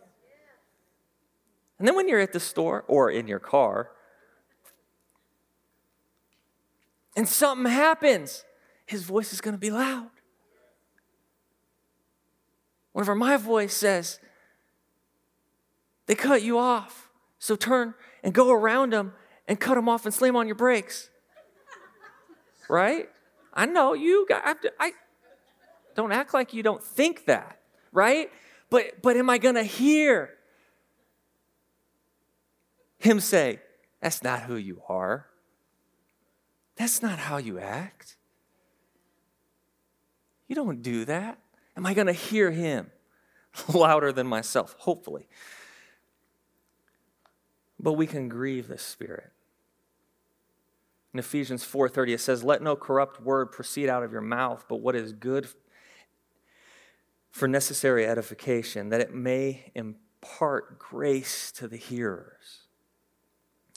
And 1.78 1.88
then 1.88 1.96
when 1.96 2.08
you're 2.08 2.20
at 2.20 2.32
the 2.32 2.40
store 2.40 2.84
or 2.86 3.10
in 3.10 3.26
your 3.26 3.38
car, 3.38 3.90
and 7.16 7.28
something 7.28 7.70
happens, 7.70 8.44
his 8.86 9.02
voice 9.02 9.32
is 9.32 9.40
going 9.40 9.54
to 9.54 9.58
be 9.58 9.70
loud. 9.70 10.10
Whenever 12.92 13.14
my 13.14 13.36
voice 13.36 13.74
says, 13.74 14.20
they 16.06 16.14
cut 16.14 16.42
you 16.42 16.58
off, 16.58 17.10
so 17.38 17.56
turn 17.56 17.94
and 18.22 18.34
go 18.34 18.50
around 18.50 18.92
them 18.92 19.12
and 19.48 19.58
cut 19.58 19.74
them 19.76 19.88
off 19.88 20.04
and 20.04 20.14
slam 20.14 20.36
on 20.36 20.46
your 20.46 20.56
brakes. 20.56 21.08
Right? 22.70 23.08
I 23.52 23.66
know 23.66 23.92
you 23.94 24.26
got, 24.28 24.42
I, 24.78 24.92
don't 25.94 26.12
act 26.12 26.32
like 26.32 26.54
you 26.54 26.62
don't 26.62 26.82
think 26.82 27.26
that, 27.26 27.60
right? 27.92 28.30
But, 28.70 29.02
but 29.02 29.16
am 29.16 29.28
I 29.28 29.38
going 29.38 29.56
to 29.56 29.64
hear 29.64 30.30
him 32.98 33.18
say, 33.20 33.58
That's 34.00 34.22
not 34.22 34.42
who 34.42 34.56
you 34.56 34.82
are? 34.88 35.26
That's 36.76 37.02
not 37.02 37.18
how 37.18 37.38
you 37.38 37.58
act. 37.58 38.16
You 40.46 40.54
don't 40.54 40.82
do 40.82 41.04
that. 41.04 41.38
Am 41.76 41.84
I 41.84 41.94
going 41.94 42.06
to 42.06 42.12
hear 42.12 42.50
him 42.50 42.90
louder 43.74 44.12
than 44.12 44.26
myself? 44.26 44.76
Hopefully. 44.78 45.28
But 47.78 47.94
we 47.94 48.06
can 48.06 48.28
grieve 48.28 48.68
the 48.68 48.78
Spirit. 48.78 49.30
In 51.12 51.18
Ephesians 51.18 51.64
4:30 51.64 52.14
it 52.14 52.20
says, 52.20 52.44
"Let 52.44 52.62
no 52.62 52.76
corrupt 52.76 53.20
word 53.20 53.52
proceed 53.52 53.88
out 53.88 54.02
of 54.02 54.12
your 54.12 54.20
mouth, 54.20 54.64
but 54.68 54.76
what 54.76 54.94
is 54.94 55.12
good 55.12 55.48
for 57.30 57.46
necessary 57.46 58.06
edification, 58.06 58.88
that 58.88 59.00
it 59.00 59.14
may 59.14 59.70
impart 59.74 60.78
grace 60.78 61.52
to 61.52 61.68
the 61.68 61.76
hearers. 61.76 62.66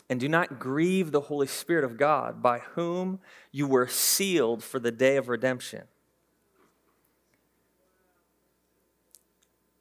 And 0.09 0.19
do 0.19 0.27
not 0.27 0.59
grieve 0.59 1.11
the 1.11 1.21
Holy 1.21 1.47
Spirit 1.47 1.83
of 1.83 1.97
God, 1.97 2.41
by 2.41 2.59
whom 2.59 3.19
you 3.51 3.67
were 3.67 3.87
sealed 3.87 4.63
for 4.63 4.79
the 4.79 4.91
day 4.91 5.17
of 5.17 5.29
redemption. 5.29 5.83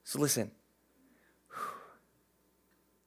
So 0.04 0.20
listen. 0.20 0.52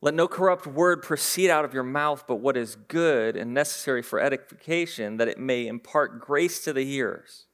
Let 0.02 0.14
no 0.14 0.28
corrupt 0.28 0.68
word 0.68 1.02
proceed 1.02 1.50
out 1.50 1.66
of 1.66 1.74
your 1.74 1.84
mouth, 1.84 2.26
but 2.28 2.36
what 2.36 2.58
is 2.58 2.76
good 2.76 3.36
and 3.36 3.54
necessary 3.54 4.02
for 4.02 4.20
edification, 4.20 5.18
that 5.18 5.28
it 5.28 5.40
may 5.40 5.66
impart 5.68 6.20
grace 6.20 6.64
to 6.66 6.74
the 6.74 6.84
hearers. 6.84 7.46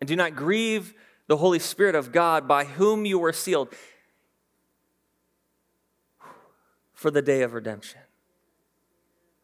And 0.00 0.06
do 0.06 0.14
not 0.14 0.36
grieve 0.36 0.94
the 1.26 1.38
Holy 1.38 1.58
Spirit 1.58 1.94
of 1.94 2.12
God, 2.12 2.46
by 2.46 2.64
whom 2.64 3.04
you 3.04 3.18
were 3.18 3.32
sealed 3.32 3.68
for 6.94 7.10
the 7.10 7.22
day 7.22 7.42
of 7.42 7.52
redemption. 7.54 8.00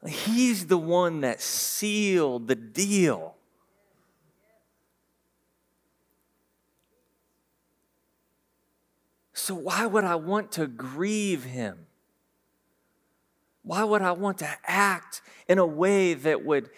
He's 0.07 0.67
the 0.67 0.79
one 0.79 1.21
that 1.23 1.41
sealed 1.41 2.49
the 2.49 2.55
deal. 2.55 3.37
So, 9.45 9.55
why 9.55 9.85
would 9.85 10.05
I 10.05 10.15
want 10.15 10.53
to 10.53 10.67
grieve 10.67 11.45
him? 11.45 11.85
Why 13.63 13.85
would 13.85 14.01
I 14.01 14.13
want 14.13 14.39
to 14.39 14.49
act 14.65 15.21
in 15.47 15.59
a 15.59 15.67
way 15.67 16.15
that 16.15 16.47
would 16.47 16.71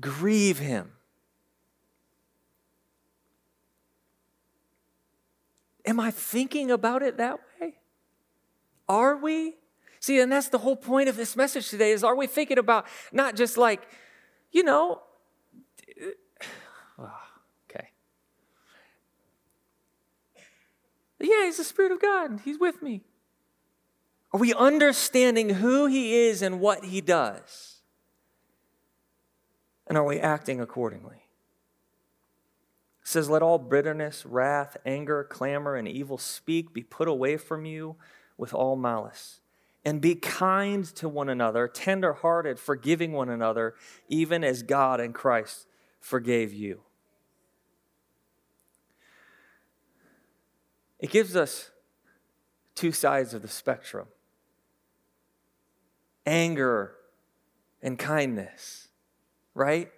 grieve 0.00 0.58
him? 0.58 0.90
Am 5.86 6.00
I 6.00 6.10
thinking 6.10 6.72
about 6.72 7.04
it 7.04 7.16
that 7.18 7.38
way? 7.60 7.74
Are 8.88 9.16
we? 9.16 9.54
See, 10.00 10.18
and 10.18 10.32
that's 10.32 10.48
the 10.48 10.58
whole 10.58 10.74
point 10.74 11.08
of 11.08 11.14
this 11.14 11.36
message 11.36 11.68
today 11.70 11.92
is 11.92 12.02
are 12.02 12.16
we 12.16 12.26
thinking 12.26 12.58
about 12.58 12.88
not 13.12 13.36
just 13.36 13.56
like, 13.56 13.86
you 14.50 14.64
know, 14.64 15.00
oh, 16.98 17.23
Yeah, 21.26 21.46
he's 21.46 21.56
the 21.56 21.64
Spirit 21.64 21.92
of 21.92 22.00
God. 22.00 22.30
And 22.30 22.40
He's 22.40 22.58
with 22.58 22.82
me. 22.82 23.02
Are 24.34 24.40
we 24.40 24.52
understanding 24.52 25.48
who 25.50 25.86
he 25.86 26.26
is 26.26 26.42
and 26.42 26.58
what 26.58 26.86
he 26.86 27.00
does? 27.00 27.82
And 29.86 29.96
are 29.96 30.04
we 30.04 30.18
acting 30.18 30.60
accordingly? 30.60 31.28
It 33.00 33.08
says, 33.08 33.30
Let 33.30 33.42
all 33.42 33.58
bitterness, 33.58 34.26
wrath, 34.26 34.76
anger, 34.84 35.22
clamor, 35.22 35.76
and 35.76 35.86
evil 35.86 36.18
speak 36.18 36.74
be 36.74 36.82
put 36.82 37.06
away 37.06 37.36
from 37.36 37.64
you 37.64 37.94
with 38.36 38.52
all 38.52 38.74
malice. 38.74 39.40
And 39.84 40.00
be 40.00 40.16
kind 40.16 40.84
to 40.96 41.08
one 41.08 41.28
another, 41.28 41.68
tenderhearted, 41.68 42.58
forgiving 42.58 43.12
one 43.12 43.28
another, 43.28 43.74
even 44.08 44.42
as 44.42 44.64
God 44.64 44.98
and 44.98 45.14
Christ 45.14 45.68
forgave 46.00 46.52
you. 46.52 46.80
It 50.98 51.10
gives 51.10 51.36
us 51.36 51.70
two 52.74 52.92
sides 52.92 53.34
of 53.34 53.42
the 53.42 53.48
spectrum 53.48 54.08
anger 56.26 56.94
and 57.82 57.98
kindness, 57.98 58.88
right? 59.54 59.90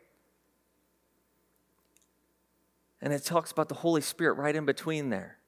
And 3.00 3.12
it 3.12 3.24
talks 3.24 3.52
about 3.52 3.68
the 3.68 3.76
Holy 3.76 4.00
Spirit 4.00 4.34
right 4.34 4.56
in 4.56 4.64
between 4.64 5.10
there. 5.10 5.38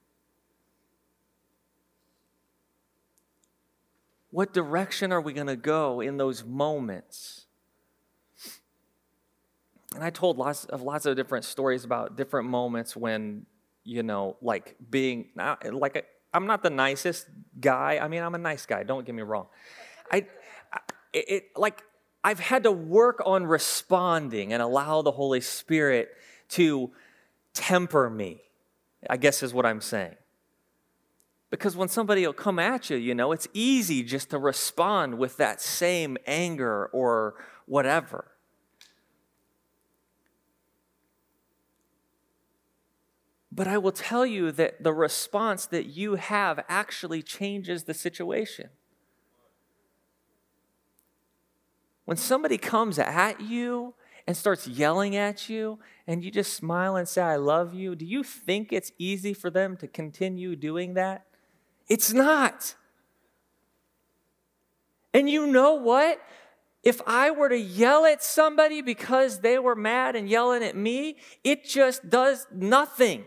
What 4.31 4.53
direction 4.53 5.11
are 5.11 5.19
we 5.19 5.33
going 5.33 5.47
to 5.47 5.55
go 5.55 6.01
in 6.01 6.17
those 6.17 6.45
moments? 6.45 7.47
And 9.95 10.03
I 10.03 10.11
told 10.11 10.37
lots 10.37 10.65
of 10.65 10.83
lots 10.83 11.07
of 11.07 11.15
different 11.15 11.45
stories 11.45 11.83
about 11.83 12.15
different 12.15 12.47
moments 12.47 12.95
when, 12.95 13.47
you 13.89 14.03
know, 14.03 14.37
like 14.41 14.75
being 14.89 15.29
like 15.35 16.05
I'm 16.31 16.45
not 16.45 16.61
the 16.61 16.69
nicest 16.69 17.25
guy. 17.59 17.99
I 17.99 18.07
mean, 18.07 18.21
I'm 18.21 18.35
a 18.35 18.39
nice 18.39 18.67
guy. 18.67 18.83
Don't 18.83 19.03
get 19.03 19.15
me 19.15 19.23
wrong. 19.23 19.47
I, 20.11 20.27
I 20.71 20.79
it 21.11 21.45
like 21.55 21.83
I've 22.23 22.39
had 22.39 22.63
to 22.63 22.71
work 22.71 23.21
on 23.25 23.47
responding 23.47 24.53
and 24.53 24.61
allow 24.61 25.01
the 25.01 25.11
Holy 25.11 25.41
Spirit 25.41 26.09
to 26.49 26.91
temper 27.53 28.09
me, 28.09 28.41
I 29.09 29.17
guess 29.17 29.41
is 29.41 29.53
what 29.53 29.65
I'm 29.65 29.81
saying. 29.81 30.15
Because 31.49 31.75
when 31.75 31.87
somebody 31.87 32.27
will 32.27 32.33
come 32.33 32.59
at 32.59 32.91
you, 32.91 32.97
you 32.97 33.15
know, 33.15 33.31
it's 33.31 33.47
easy 33.55 34.03
just 34.03 34.29
to 34.29 34.37
respond 34.37 35.17
with 35.17 35.37
that 35.37 35.61
same 35.61 36.15
anger 36.27 36.85
or 36.93 37.35
whatever. 37.65 38.25
But 43.59 43.67
I 43.67 43.77
will 43.77 43.91
tell 43.91 44.25
you 44.25 44.53
that 44.53 44.85
the 44.85 44.93
response 44.93 45.65
that 45.65 45.87
you 45.87 46.15
have 46.15 46.63
actually 46.69 47.21
changes 47.21 47.83
the 47.83 47.93
situation. 47.93 48.69
When 52.05 52.15
somebody 52.15 52.57
comes 52.57 52.97
at 52.97 53.41
you 53.41 53.95
and 54.25 54.37
starts 54.37 54.65
yelling 54.65 55.17
at 55.17 55.49
you 55.49 55.77
and 56.07 56.23
you 56.23 56.31
just 56.31 56.53
smile 56.53 56.95
and 56.95 57.05
say, 57.05 57.21
I 57.21 57.35
love 57.35 57.73
you, 57.73 57.95
do 57.95 58.05
you 58.05 58.23
think 58.23 58.71
it's 58.71 58.93
easy 58.97 59.33
for 59.33 59.49
them 59.49 59.75
to 59.75 59.89
continue 59.89 60.55
doing 60.55 60.93
that? 60.93 61.25
It's 61.89 62.13
not. 62.13 62.75
And 65.13 65.29
you 65.29 65.45
know 65.45 65.73
what? 65.73 66.21
If 66.81 67.01
I 67.05 67.29
were 67.31 67.49
to 67.49 67.59
yell 67.59 68.05
at 68.05 68.23
somebody 68.23 68.81
because 68.81 69.41
they 69.41 69.59
were 69.59 69.75
mad 69.75 70.15
and 70.15 70.29
yelling 70.29 70.63
at 70.63 70.77
me, 70.77 71.17
it 71.43 71.65
just 71.65 72.09
does 72.09 72.47
nothing. 72.53 73.25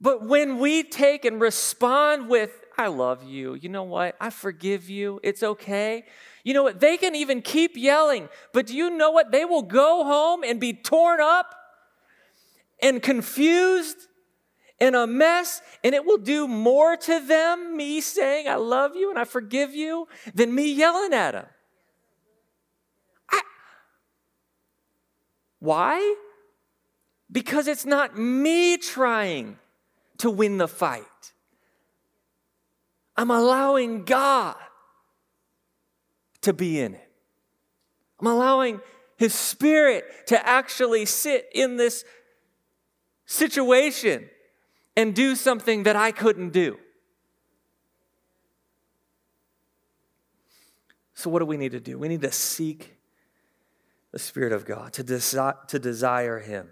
But 0.00 0.26
when 0.26 0.58
we 0.58 0.82
take 0.82 1.24
and 1.24 1.40
respond 1.40 2.28
with, 2.28 2.64
I 2.78 2.86
love 2.86 3.22
you, 3.22 3.54
you 3.54 3.68
know 3.68 3.82
what? 3.82 4.16
I 4.18 4.30
forgive 4.30 4.88
you, 4.88 5.20
it's 5.22 5.42
okay. 5.42 6.04
You 6.42 6.54
know 6.54 6.62
what? 6.62 6.80
They 6.80 6.96
can 6.96 7.14
even 7.14 7.42
keep 7.42 7.76
yelling, 7.76 8.30
but 8.54 8.66
do 8.66 8.74
you 8.74 8.88
know 8.88 9.10
what? 9.10 9.30
They 9.30 9.44
will 9.44 9.62
go 9.62 10.04
home 10.04 10.42
and 10.42 10.58
be 10.58 10.72
torn 10.72 11.20
up 11.20 11.54
and 12.82 13.02
confused 13.02 13.98
and 14.80 14.96
a 14.96 15.06
mess, 15.06 15.60
and 15.84 15.94
it 15.94 16.06
will 16.06 16.16
do 16.16 16.48
more 16.48 16.96
to 16.96 17.20
them, 17.20 17.76
me 17.76 18.00
saying, 18.00 18.48
I 18.48 18.54
love 18.54 18.96
you 18.96 19.10
and 19.10 19.18
I 19.18 19.24
forgive 19.24 19.74
you, 19.74 20.08
than 20.34 20.54
me 20.54 20.72
yelling 20.72 21.12
at 21.12 21.32
them. 21.32 21.44
I, 23.28 23.42
why? 25.58 26.14
Because 27.30 27.68
it's 27.68 27.84
not 27.84 28.16
me 28.18 28.78
trying 28.78 29.58
to 30.20 30.30
win 30.30 30.58
the 30.58 30.68
fight. 30.68 31.32
I'm 33.16 33.30
allowing 33.30 34.04
God 34.04 34.56
to 36.42 36.52
be 36.52 36.80
in 36.80 36.94
it. 36.94 37.12
I'm 38.20 38.26
allowing 38.26 38.80
His 39.16 39.34
Spirit 39.34 40.04
to 40.28 40.46
actually 40.46 41.04
sit 41.06 41.48
in 41.52 41.76
this 41.76 42.04
situation 43.26 44.28
and 44.96 45.14
do 45.14 45.36
something 45.36 45.84
that 45.84 45.96
I 45.96 46.12
couldn't 46.12 46.50
do. 46.50 46.78
So, 51.14 51.28
what 51.28 51.40
do 51.40 51.44
we 51.44 51.56
need 51.56 51.72
to 51.72 51.80
do? 51.80 51.98
We 51.98 52.08
need 52.08 52.22
to 52.22 52.32
seek 52.32 52.96
the 54.12 54.18
Spirit 54.18 54.52
of 54.52 54.64
God, 54.64 54.92
to, 54.94 55.04
desi- 55.04 55.66
to 55.68 55.78
desire 55.78 56.38
Him. 56.38 56.70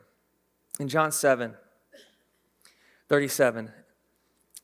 In 0.81 0.89
John 0.89 1.13
7, 1.13 1.55
37, 3.09 3.73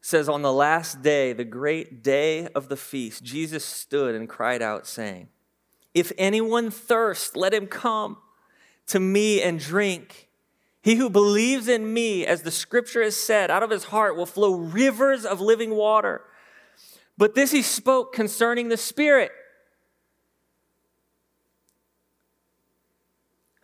says, 0.01 0.29
On 0.29 0.43
the 0.43 0.53
last 0.53 1.03
day, 1.03 1.33
the 1.33 1.45
great 1.45 2.03
day 2.03 2.47
of 2.49 2.69
the 2.69 2.77
feast, 2.77 3.23
Jesus 3.25 3.65
stood 3.65 4.15
and 4.15 4.29
cried 4.29 4.63
out, 4.63 4.87
saying, 4.87 5.29
If 5.95 6.13
anyone 6.19 6.71
thirst, 6.71 7.37
let 7.37 7.55
him 7.55 7.67
come 7.67 8.19
to 8.89 9.01
me 9.01 9.41
and 9.41 9.59
drink. 9.59 10.29
He 10.83 10.97
who 10.97 11.09
believes 11.09 11.69
in 11.69 11.95
me, 11.95 12.27
as 12.27 12.43
the 12.43 12.51
scripture 12.51 13.03
has 13.03 13.17
said, 13.17 13.51
out 13.51 13.63
of 13.63 13.71
his 13.71 13.85
heart 13.85 14.17
will 14.17 14.27
flow 14.27 14.55
rivers 14.55 15.25
of 15.25 15.41
living 15.41 15.75
water. 15.75 16.21
But 17.17 17.35
this 17.35 17.53
he 17.53 17.63
spoke 17.63 18.13
concerning 18.13 18.69
the 18.69 18.77
Spirit 18.77 19.33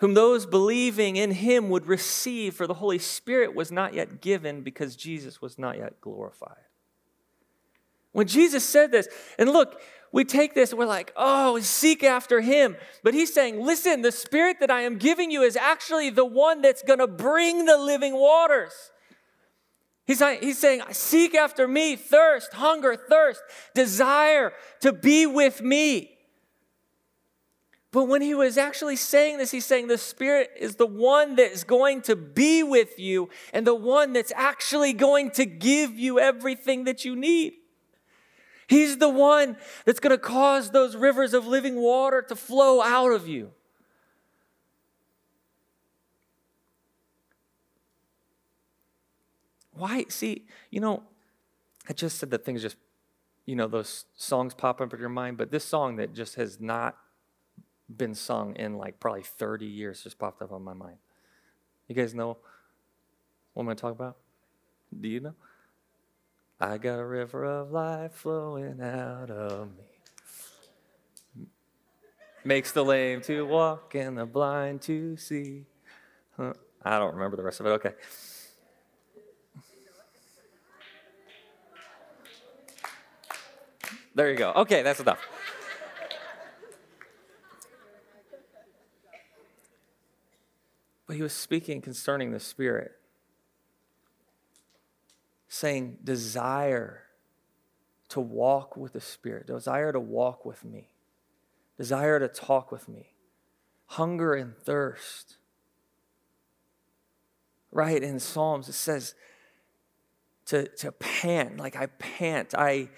whom 0.01 0.15
those 0.15 0.47
believing 0.47 1.17
in 1.17 1.31
him 1.31 1.69
would 1.69 1.87
receive, 1.87 2.55
for 2.55 2.67
the 2.67 2.75
Holy 2.75 2.99
Spirit 2.99 3.55
was 3.55 3.71
not 3.71 3.93
yet 3.93 4.21
given 4.21 4.63
because 4.63 4.97
Jesus 4.97 5.43
was 5.43 5.59
not 5.59 5.77
yet 5.77 6.01
glorified. 6.01 6.57
When 8.13 8.27
Jesus 8.27 8.65
said 8.65 8.91
this, 8.91 9.09
and 9.39 9.51
look, 9.51 9.81
we 10.11 10.25
take 10.25 10.55
this 10.55 10.73
we're 10.75 10.87
like, 10.87 11.13
oh, 11.17 11.61
seek 11.61 12.03
after 12.03 12.41
him. 12.41 12.77
But 13.05 13.15
he's 13.15 13.33
saying, 13.33 13.65
listen, 13.65 14.03
the 14.03 14.11
spirit 14.11 14.57
that 14.61 14.71
I 14.71 14.81
am 14.81 14.97
giving 14.97 15.31
you 15.31 15.43
is 15.43 15.55
actually 15.55 16.11
the 16.11 16.25
one 16.25 16.63
that's 16.63 16.83
to 16.99 17.07
bring 17.07 17.67
the 17.67 17.79
living 17.79 18.15
waters. 18.15 18.73
He's, 20.07 20.23
he's 20.41 20.59
saying, 20.59 20.83
seek 20.91 21.35
after 21.35 21.69
me, 21.69 21.95
thirst, 21.95 22.55
hunger, 22.55 22.97
thirst, 22.97 23.43
desire 23.75 24.53
to 24.81 24.93
be 24.93 25.27
with 25.27 25.63
me. 25.63 26.17
But 27.93 28.05
when 28.05 28.23
he 28.23 28.35
was 28.35 28.57
actually 28.57 28.97
saying 28.97 29.39
this, 29.39 29.51
he's 29.51 29.67
saying 29.67 29.89
the 29.89 29.99
Spirit 29.99 30.51
is 30.57 30.77
the 30.77 30.87
one 30.87 31.37
that 31.37 31.51
is 31.51 31.65
going 31.65 32.03
to 32.03 32.15
be 32.15 32.63
with 32.63 32.99
you 33.01 33.31
and 33.53 33.67
the 33.67 33.75
one 33.75 34.13
that's 34.13 34.33
actually 34.37 34.93
going 34.93 35.33
to 35.33 35.45
give 35.45 35.99
you 35.99 36.21
everything 36.21 36.85
that 36.85 37.05
you 37.05 37.17
need. 37.17 37.55
He's 38.69 38.99
the 38.99 39.09
one 39.09 39.57
that's 39.85 39.99
going 39.99 40.13
to 40.13 40.19
cause 40.19 40.71
those 40.71 40.95
rivers 40.95 41.35
of 41.35 41.45
living 41.49 41.75
water 41.75 42.23
to 42.23 42.37
flow 42.37 42.81
out 42.81 43.11
of 43.11 43.27
you. 43.27 43.51
Why? 49.73 50.05
See, 50.09 50.45
you 50.71 50.79
know, 50.79 51.03
I 51.89 51.93
just 51.93 52.19
said 52.19 52.31
that 52.31 52.45
things 52.45 52.63
just, 52.63 52.77
you 53.47 53.57
know, 53.57 53.67
those 53.67 54.05
songs 54.15 54.55
pop 54.55 54.81
up 54.81 54.95
in 54.95 55.01
your 55.01 55.09
mind, 55.09 55.39
but 55.39 55.51
this 55.51 55.65
song 55.65 55.97
that 55.97 56.15
just 56.15 56.37
has 56.37 56.61
not 56.61 56.97
been 57.97 58.15
sung 58.15 58.55
in 58.57 58.77
like 58.77 59.01
probably 59.01 59.23
30 59.23 59.67
years 59.67 60.03
just 60.03 60.19
popped 60.19 60.43
up 60.43 60.53
on 60.53 60.63
my 60.63 60.75
mind. 60.75 60.97
You 61.89 61.95
guys 61.95 62.15
know 62.15 62.39
what 63.53 63.63
I'm 63.63 63.67
going 63.67 63.77
to 63.77 63.81
talk 63.81 63.93
about? 63.93 64.17
Do 64.99 65.09
you 65.09 65.21
know? 65.21 65.35
I 66.61 66.79
got 66.79 66.99
a 66.99 67.05
river 67.05 67.45
of 67.45 67.73
life 67.73 68.13
flowing 68.13 68.81
out 68.83 69.31
of 69.31 69.69
me. 71.37 71.47
Makes 72.45 72.73
the 72.73 72.85
lame 72.85 73.21
to 73.23 73.47
walk 73.47 73.95
and 73.95 74.17
the 74.17 74.27
blind 74.27 74.83
to 74.83 75.17
see. 75.17 75.65
Huh. 76.37 76.55
I 76.83 76.99
don't 76.99 77.15
remember 77.15 77.37
the 77.37 77.43
rest 77.43 77.61
of 77.61 77.67
it. 77.67 77.71
Okay. 77.71 77.93
There 84.15 84.31
you 84.31 84.37
go. 84.37 84.53
Okay, 84.53 84.83
that's 84.83 85.01
enough. 85.01 85.21
But 91.11 91.17
he 91.17 91.25
was 91.25 91.33
speaking 91.33 91.81
concerning 91.81 92.31
the 92.31 92.39
Spirit, 92.39 92.93
saying, 95.49 95.99
desire 96.05 97.03
to 98.11 98.21
walk 98.21 98.77
with 98.77 98.93
the 98.93 99.01
Spirit, 99.01 99.49
desire 99.49 99.91
to 99.91 99.99
walk 99.99 100.45
with 100.45 100.65
me, 100.65 100.91
desire 101.77 102.21
to 102.21 102.29
talk 102.29 102.71
with 102.71 102.89
me, 102.89 103.15
hunger 103.87 104.35
and 104.35 104.57
thirst. 104.57 105.39
Right 107.73 108.01
in 108.01 108.21
Psalms, 108.21 108.69
it 108.69 108.75
says 108.75 109.17
to, 110.47 110.69
to 110.77 110.93
pant, 110.93 111.57
like 111.57 111.75
I 111.75 111.87
pant, 111.87 112.55
I, 112.57 112.89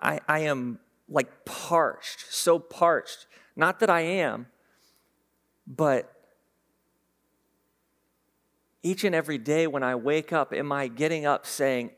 I, 0.00 0.18
I 0.26 0.40
am 0.40 0.80
like 1.08 1.44
parched, 1.44 2.32
so 2.32 2.58
parched. 2.58 3.28
Not 3.54 3.78
that 3.78 3.90
I 3.90 4.00
am, 4.00 4.48
but 5.68 6.19
each 8.82 9.04
and 9.04 9.14
every 9.14 9.38
day 9.38 9.66
when 9.66 9.82
I 9.82 9.94
wake 9.94 10.32
up, 10.32 10.52
am 10.52 10.72
I 10.72 10.88
getting 10.88 11.26
up 11.26 11.46
saying, 11.46 11.90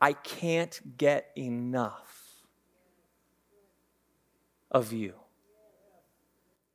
I 0.00 0.14
can't 0.14 0.96
get 0.96 1.30
enough 1.36 2.42
of 4.70 4.92
you? 4.92 5.14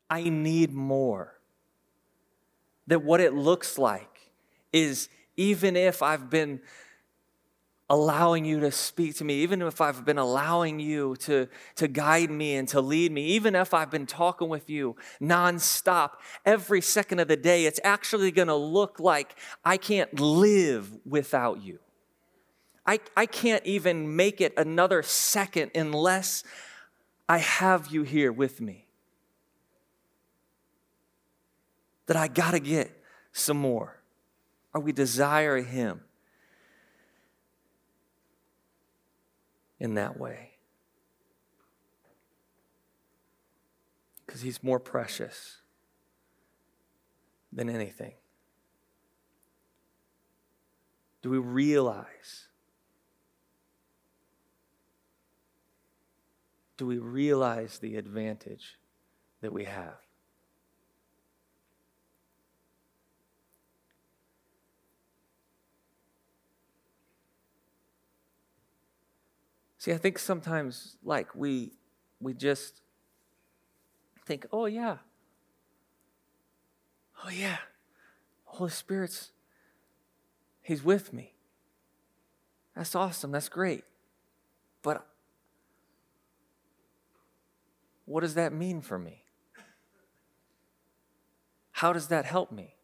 I 0.09 0.23
need 0.29 0.73
more. 0.73 1.33
That 2.85 3.03
what 3.03 3.19
it 3.19 3.33
looks 3.33 3.77
like 3.77 4.31
is 4.71 5.09
even 5.35 5.75
if 5.75 6.01
I've 6.01 6.29
been 6.29 6.61
allowing 7.89 8.43
you 8.43 8.59
to 8.59 8.71
speak 8.71 9.15
to 9.15 9.23
me, 9.23 9.35
even 9.35 9.61
if 9.61 9.79
I've 9.79 10.03
been 10.03 10.17
allowing 10.17 10.79
you 10.79 11.15
to, 11.21 11.47
to 11.75 11.87
guide 11.87 12.29
me 12.29 12.55
and 12.55 12.67
to 12.69 12.81
lead 12.81 13.11
me, 13.11 13.25
even 13.27 13.55
if 13.55 13.73
I've 13.73 13.89
been 13.89 14.05
talking 14.05 14.49
with 14.49 14.69
you 14.69 14.97
nonstop 15.21 16.11
every 16.45 16.81
second 16.81 17.19
of 17.19 17.29
the 17.29 17.37
day, 17.37 17.65
it's 17.65 17.79
actually 17.83 18.31
going 18.31 18.49
to 18.49 18.55
look 18.55 18.99
like 18.99 19.35
I 19.63 19.77
can't 19.77 20.19
live 20.19 20.91
without 21.05 21.63
you. 21.63 21.79
I, 22.85 22.99
I 23.15 23.25
can't 23.25 23.65
even 23.65 24.15
make 24.15 24.41
it 24.41 24.53
another 24.57 25.01
second 25.01 25.71
unless 25.75 26.43
I 27.29 27.37
have 27.39 27.87
you 27.87 28.03
here 28.03 28.31
with 28.31 28.59
me. 28.59 28.85
That 32.07 32.15
I 32.15 32.29
got 32.29 32.51
to 32.51 32.59
get 32.59 33.03
some 33.33 33.57
more. 33.57 34.01
Are 34.73 34.79
we 34.79 34.93
desire 34.93 35.61
Him? 35.61 36.01
In 39.79 39.95
that 39.95 40.19
way. 40.19 40.51
Because 44.25 44.41
he's 44.41 44.63
more 44.63 44.79
precious 44.79 45.57
than 47.51 47.69
anything. 47.69 48.13
Do 51.21 51.29
we 51.29 51.37
realize? 51.37 52.47
Do 56.77 56.85
we 56.85 56.97
realize 56.97 57.79
the 57.79 57.95
advantage 57.95 58.77
that 59.41 59.51
we 59.51 59.65
have? 59.65 60.06
See, 69.87 69.93
I 69.93 69.97
think 69.97 70.19
sometimes 70.19 70.97
like 71.01 71.33
we 71.33 71.71
we 72.19 72.33
just 72.33 72.81
think, 74.25 74.45
"Oh 74.51 74.65
yeah. 74.65 74.97
Oh 77.23 77.29
yeah. 77.29 77.59
Holy 78.43 78.69
Spirit's 78.69 79.31
he's 80.61 80.83
with 80.83 81.13
me." 81.13 81.35
That's 82.75 82.95
awesome. 82.95 83.31
That's 83.31 83.47
great. 83.47 83.85
But 84.81 85.07
what 88.03 88.19
does 88.19 88.33
that 88.33 88.51
mean 88.51 88.81
for 88.81 88.99
me? 88.99 89.23
How 91.71 91.93
does 91.93 92.09
that 92.09 92.25
help 92.25 92.51
me? 92.51 92.76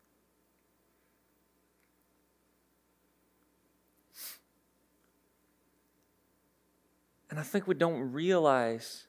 And 7.34 7.40
I 7.40 7.44
think 7.44 7.68
we 7.68 7.74
don't 7.74 8.12
realize 8.14 9.06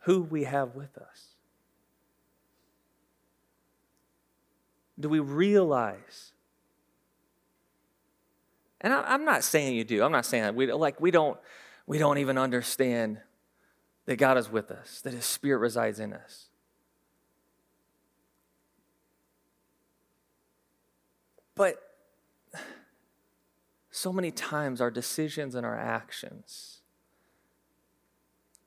who 0.00 0.20
we 0.20 0.44
have 0.44 0.74
with 0.74 0.98
us. 0.98 1.28
Do 5.00 5.08
we 5.08 5.20
realize? 5.20 6.32
And 8.82 8.92
I, 8.92 9.14
am 9.14 9.24
not 9.24 9.42
saying 9.42 9.74
you 9.74 9.84
do. 9.84 10.04
I'm 10.04 10.12
not 10.12 10.26
saying 10.26 10.42
that. 10.42 10.54
We, 10.54 10.70
like, 10.70 11.00
we 11.00 11.10
don't, 11.10 11.38
we 11.86 11.96
don't 11.96 12.18
even 12.18 12.36
understand 12.36 13.18
that 14.04 14.16
God 14.16 14.36
is 14.36 14.52
with 14.52 14.70
us, 14.70 15.00
that 15.00 15.14
His 15.14 15.24
Spirit 15.24 15.60
resides 15.60 15.98
in 15.98 16.12
us. 16.12 16.50
But 21.54 21.85
so 23.96 24.12
many 24.12 24.30
times 24.30 24.80
our 24.82 24.90
decisions 24.90 25.54
and 25.54 25.64
our 25.64 25.78
actions 25.78 26.80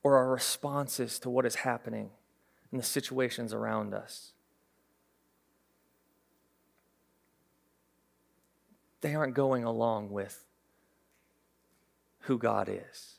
or 0.02 0.16
our 0.18 0.30
responses 0.30 1.20
to 1.20 1.30
what 1.30 1.46
is 1.46 1.56
happening 1.56 2.10
in 2.72 2.78
the 2.80 2.84
situations 2.84 3.54
around 3.54 3.94
us 3.94 4.34
they 9.02 9.16
aren't 9.16 9.34
going 9.34 9.64
along 9.64 10.10
with 10.10 10.44
who 12.22 12.38
God 12.38 12.68
is, 12.70 13.16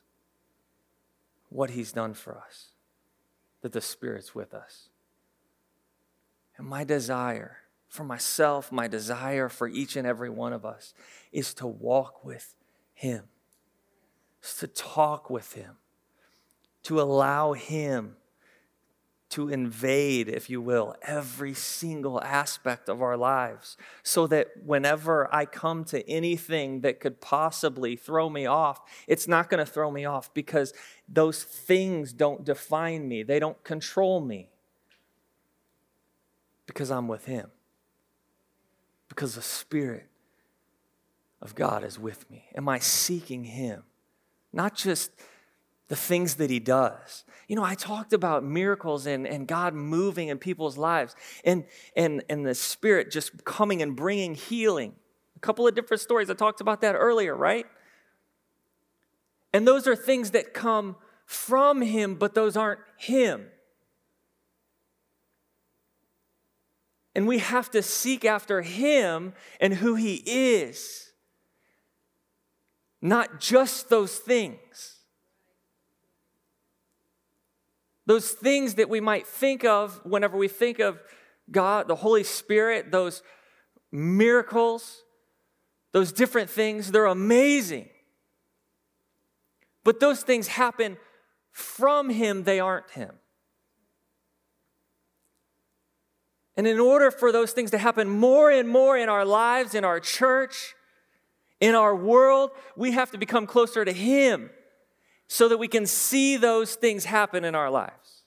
what 1.48 1.70
He's 1.70 1.92
done 1.92 2.14
for 2.14 2.36
us, 2.36 2.70
that 3.62 3.72
the 3.72 3.80
Spirit's 3.80 4.34
with 4.34 4.52
us. 4.52 4.88
And 6.56 6.66
my 6.66 6.84
desire 6.84 7.59
for 7.90 8.04
myself, 8.04 8.72
my 8.72 8.88
desire 8.88 9.50
for 9.50 9.68
each 9.68 9.96
and 9.96 10.06
every 10.06 10.30
one 10.30 10.54
of 10.54 10.64
us 10.64 10.94
is 11.32 11.52
to 11.54 11.66
walk 11.66 12.24
with 12.24 12.54
Him, 12.94 13.24
to 14.58 14.66
talk 14.68 15.28
with 15.28 15.52
Him, 15.52 15.76
to 16.84 17.00
allow 17.00 17.52
Him 17.52 18.16
to 19.30 19.48
invade, 19.48 20.28
if 20.28 20.50
you 20.50 20.60
will, 20.60 20.94
every 21.02 21.54
single 21.54 22.20
aspect 22.22 22.88
of 22.88 23.00
our 23.00 23.16
lives 23.16 23.76
so 24.02 24.26
that 24.26 24.48
whenever 24.64 25.32
I 25.32 25.44
come 25.44 25.84
to 25.86 26.08
anything 26.08 26.80
that 26.80 26.98
could 27.00 27.20
possibly 27.20 27.96
throw 27.96 28.28
me 28.28 28.46
off, 28.46 28.80
it's 29.06 29.28
not 29.28 29.48
going 29.48 29.64
to 29.64 29.70
throw 29.70 29.90
me 29.90 30.04
off 30.04 30.32
because 30.34 30.74
those 31.08 31.44
things 31.44 32.12
don't 32.12 32.44
define 32.44 33.08
me, 33.08 33.22
they 33.22 33.38
don't 33.38 33.62
control 33.62 34.20
me 34.20 34.50
because 36.66 36.90
I'm 36.90 37.06
with 37.06 37.24
Him, 37.24 37.50
because 39.10 39.34
the 39.34 39.42
Spirit 39.42 40.06
of 41.42 41.54
God 41.54 41.84
is 41.84 41.98
with 41.98 42.30
me. 42.30 42.46
Am 42.54 42.66
I 42.66 42.78
seeking 42.78 43.44
Him? 43.44 43.82
Not 44.52 44.74
just 44.74 45.10
the 45.90 45.96
things 45.96 46.36
that 46.36 46.50
he 46.50 46.60
does. 46.60 47.24
You 47.48 47.56
know, 47.56 47.64
I 47.64 47.74
talked 47.74 48.12
about 48.12 48.44
miracles 48.44 49.06
and, 49.06 49.26
and 49.26 49.46
God 49.48 49.74
moving 49.74 50.28
in 50.28 50.38
people's 50.38 50.78
lives 50.78 51.16
and, 51.44 51.64
and, 51.96 52.22
and 52.30 52.46
the 52.46 52.54
Spirit 52.54 53.10
just 53.10 53.44
coming 53.44 53.82
and 53.82 53.96
bringing 53.96 54.36
healing. 54.36 54.94
A 55.34 55.40
couple 55.40 55.66
of 55.66 55.74
different 55.74 56.00
stories. 56.00 56.30
I 56.30 56.34
talked 56.34 56.60
about 56.60 56.80
that 56.82 56.94
earlier, 56.94 57.34
right? 57.34 57.66
And 59.52 59.66
those 59.66 59.88
are 59.88 59.96
things 59.96 60.30
that 60.30 60.54
come 60.54 60.94
from 61.26 61.82
Him, 61.82 62.14
but 62.14 62.34
those 62.34 62.56
aren't 62.56 62.80
Him. 62.96 63.48
And 67.14 67.26
we 67.26 67.38
have 67.38 67.70
to 67.72 67.82
seek 67.82 68.24
after 68.24 68.62
Him 68.62 69.32
and 69.60 69.74
who 69.74 69.94
He 69.94 70.22
is, 70.24 71.12
not 73.02 73.40
just 73.40 73.88
those 73.88 74.16
things. 74.16 74.96
Those 78.06 78.30
things 78.32 78.74
that 78.74 78.88
we 78.88 79.00
might 79.00 79.26
think 79.26 79.64
of 79.64 80.00
whenever 80.04 80.36
we 80.36 80.48
think 80.48 80.78
of 80.80 80.98
God, 81.50 81.88
the 81.88 81.96
Holy 81.96 82.24
Spirit, 82.24 82.90
those 82.90 83.22
miracles, 83.92 85.02
those 85.92 86.12
different 86.12 86.50
things, 86.50 86.92
they're 86.92 87.06
amazing. 87.06 87.88
But 89.84 90.00
those 90.00 90.22
things 90.22 90.48
happen 90.48 90.96
from 91.52 92.10
Him, 92.10 92.44
they 92.44 92.60
aren't 92.60 92.90
Him. 92.90 93.19
And 96.60 96.66
in 96.66 96.78
order 96.78 97.10
for 97.10 97.32
those 97.32 97.52
things 97.52 97.70
to 97.70 97.78
happen 97.78 98.06
more 98.06 98.50
and 98.50 98.68
more 98.68 98.98
in 98.98 99.08
our 99.08 99.24
lives, 99.24 99.74
in 99.74 99.82
our 99.82 99.98
church, 99.98 100.74
in 101.58 101.74
our 101.74 101.96
world, 101.96 102.50
we 102.76 102.90
have 102.90 103.10
to 103.12 103.16
become 103.16 103.46
closer 103.46 103.82
to 103.82 103.92
Him 103.92 104.50
so 105.26 105.48
that 105.48 105.56
we 105.56 105.68
can 105.68 105.86
see 105.86 106.36
those 106.36 106.74
things 106.74 107.06
happen 107.06 107.46
in 107.46 107.54
our 107.54 107.70
lives, 107.70 108.24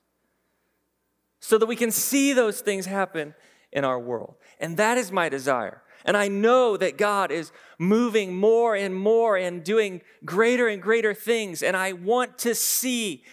so 1.41 1.59
that 1.59 1.67
we 1.67 1.75
can 1.75 1.91
see 1.91 2.33
those 2.33 2.59
things 2.59 2.87
happen 2.87 3.35
in 3.71 3.85
our 3.85 3.99
world. 3.99 4.33
And 4.59 4.77
that 4.77 4.97
is 4.97 5.11
my 5.11 5.29
desire. 5.29 5.83
And 6.03 6.17
I 6.17 6.27
know 6.27 6.75
that 6.75 6.97
God 6.97 7.29
is 7.29 7.51
moving 7.77 8.35
more 8.35 8.75
and 8.75 8.95
more 8.95 9.37
and 9.37 9.63
doing 9.63 10.01
greater 10.25 10.67
and 10.67 10.81
greater 10.81 11.13
things. 11.13 11.61
And 11.61 11.77
I 11.77 11.93
want 11.93 12.39
to 12.39 12.55
see 12.55 13.25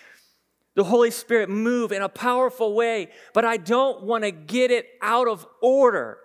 the 0.75 0.85
Holy 0.85 1.11
Spirit 1.11 1.49
move 1.49 1.93
in 1.93 2.03
a 2.03 2.09
powerful 2.09 2.75
way, 2.75 3.09
but 3.35 3.45
I 3.45 3.57
don't 3.57 4.03
want 4.03 4.25
to 4.25 4.31
get 4.31 4.71
it 4.71 4.87
out 5.03 5.29
of 5.29 5.47
order. 5.61 6.19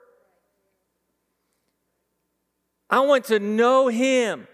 I 2.90 3.00
want 3.00 3.26
to 3.26 3.40
know 3.40 3.88
Him. 3.88 4.48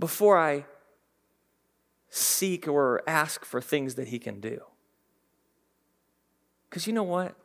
before 0.00 0.38
I 0.38 0.64
seek 2.08 2.66
or 2.66 3.02
ask 3.06 3.44
for 3.44 3.60
things 3.60 3.94
that 3.94 4.08
He 4.08 4.18
can 4.18 4.40
do. 4.40 4.62
Because 6.68 6.86
you 6.86 6.92
know 6.92 7.04
what? 7.04 7.36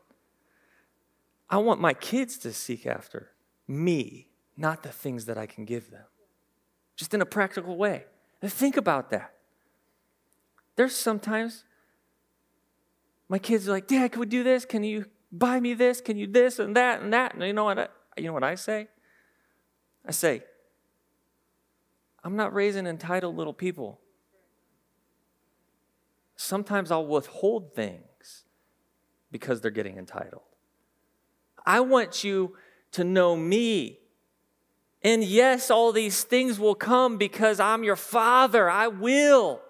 I 1.49 1.57
want 1.57 1.79
my 1.79 1.93
kids 1.93 2.37
to 2.39 2.53
seek 2.53 2.87
after 2.87 3.31
me, 3.67 4.29
not 4.57 4.81
the 4.81 4.89
things 4.89 5.25
that 5.25 5.37
I 5.37 5.45
can 5.45 5.65
give 5.65 5.91
them. 5.91 6.05
Just 6.95 7.13
in 7.13 7.21
a 7.21 7.25
practical 7.25 7.75
way. 7.75 8.05
Think 8.49 8.77
about 8.77 9.09
that. 9.11 9.33
There's 10.75 10.95
sometimes 10.95 11.63
my 13.27 13.39
kids 13.39 13.67
are 13.67 13.71
like, 13.71 13.87
Dad, 13.87 14.11
can 14.11 14.19
we 14.19 14.25
do 14.25 14.43
this? 14.43 14.65
Can 14.65 14.83
you 14.83 15.05
buy 15.31 15.59
me 15.59 15.73
this? 15.73 16.01
Can 16.01 16.17
you 16.17 16.27
this 16.27 16.59
and 16.59 16.75
that 16.75 17.01
and 17.01 17.13
that? 17.13 17.33
And 17.33 17.43
you 17.43 17.53
know 17.53 17.63
what 17.63 17.79
I, 17.79 17.87
you 18.17 18.25
know 18.25 18.33
what 18.33 18.43
I 18.43 18.55
say? 18.55 18.87
I 20.05 20.11
say, 20.11 20.43
I'm 22.23 22.35
not 22.35 22.53
raising 22.53 22.87
entitled 22.87 23.35
little 23.35 23.53
people. 23.53 23.99
Sometimes 26.35 26.91
I'll 26.91 27.07
withhold 27.07 27.73
things 27.73 28.43
because 29.31 29.61
they're 29.61 29.71
getting 29.71 29.97
entitled. 29.97 30.41
I 31.65 31.79
want 31.79 32.23
you 32.23 32.55
to 32.91 33.03
know 33.03 33.35
me. 33.35 33.99
And 35.05 35.23
yes, 35.23 35.69
all 35.69 35.91
these 35.91 36.23
things 36.23 36.59
will 36.59 36.73
come 36.73 37.17
because 37.17 37.59
I'm 37.59 37.83
your 37.83 37.95
father. 37.95 38.67
I 38.67 38.87
will 38.87 39.61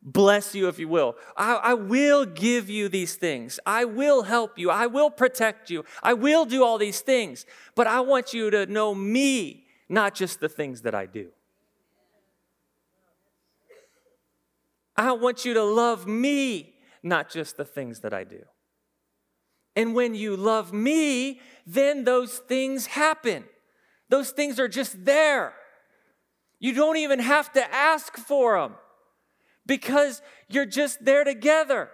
bless 0.00 0.54
you, 0.54 0.68
if 0.68 0.78
you 0.78 0.86
will. 0.86 1.16
I, 1.36 1.54
I, 1.56 1.74
will 1.74 2.24
give 2.24 2.70
you 2.70 2.88
these 2.88 3.16
things. 3.16 3.58
I 3.66 3.84
will 3.84 4.22
help 4.22 4.56
you. 4.56 4.70
I 4.70 4.86
will 4.86 5.10
protect 5.10 5.68
you. 5.68 5.84
I 6.00 6.14
will 6.14 6.44
do 6.44 6.62
all 6.62 6.78
these 6.78 7.00
things. 7.00 7.44
But 7.74 7.88
I 7.88 7.98
want 7.98 8.32
you 8.32 8.52
to 8.52 8.66
know 8.66 8.94
me, 8.94 9.66
not 9.88 10.14
just 10.14 10.38
the 10.38 10.48
things 10.48 10.82
that 10.82 10.94
I 10.94 11.06
do. 11.06 11.30
I 14.96 15.10
want 15.10 15.44
you 15.44 15.54
to 15.54 15.64
love 15.64 16.06
me, 16.06 16.76
not 17.02 17.30
just 17.30 17.56
the 17.56 17.64
things 17.64 17.98
that 18.02 18.14
I 18.14 18.22
do. 18.22 18.44
And 19.74 19.92
when 19.96 20.14
you 20.14 20.36
love 20.36 20.72
me, 20.72 21.40
then 21.66 22.04
those 22.04 22.38
things 22.38 22.86
happen. 22.86 23.42
Those 24.08 24.30
things 24.30 24.58
are 24.58 24.68
just 24.68 25.04
there. 25.04 25.54
You 26.58 26.74
don't 26.74 26.96
even 26.96 27.20
have 27.20 27.52
to 27.52 27.74
ask 27.74 28.16
for 28.16 28.58
them 28.58 28.74
because 29.66 30.22
you're 30.48 30.66
just 30.66 31.04
there 31.04 31.24
together. 31.24 31.90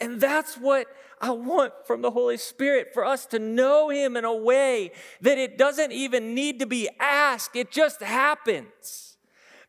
And 0.00 0.20
that's 0.20 0.56
what 0.56 0.86
I 1.20 1.30
want 1.30 1.72
from 1.86 2.02
the 2.02 2.10
Holy 2.10 2.36
Spirit 2.36 2.88
for 2.92 3.04
us 3.04 3.26
to 3.26 3.38
know 3.38 3.88
Him 3.88 4.16
in 4.16 4.24
a 4.24 4.34
way 4.34 4.92
that 5.22 5.38
it 5.38 5.56
doesn't 5.56 5.92
even 5.92 6.34
need 6.34 6.60
to 6.60 6.66
be 6.66 6.88
asked, 7.00 7.56
it 7.56 7.70
just 7.70 8.02
happens 8.02 9.16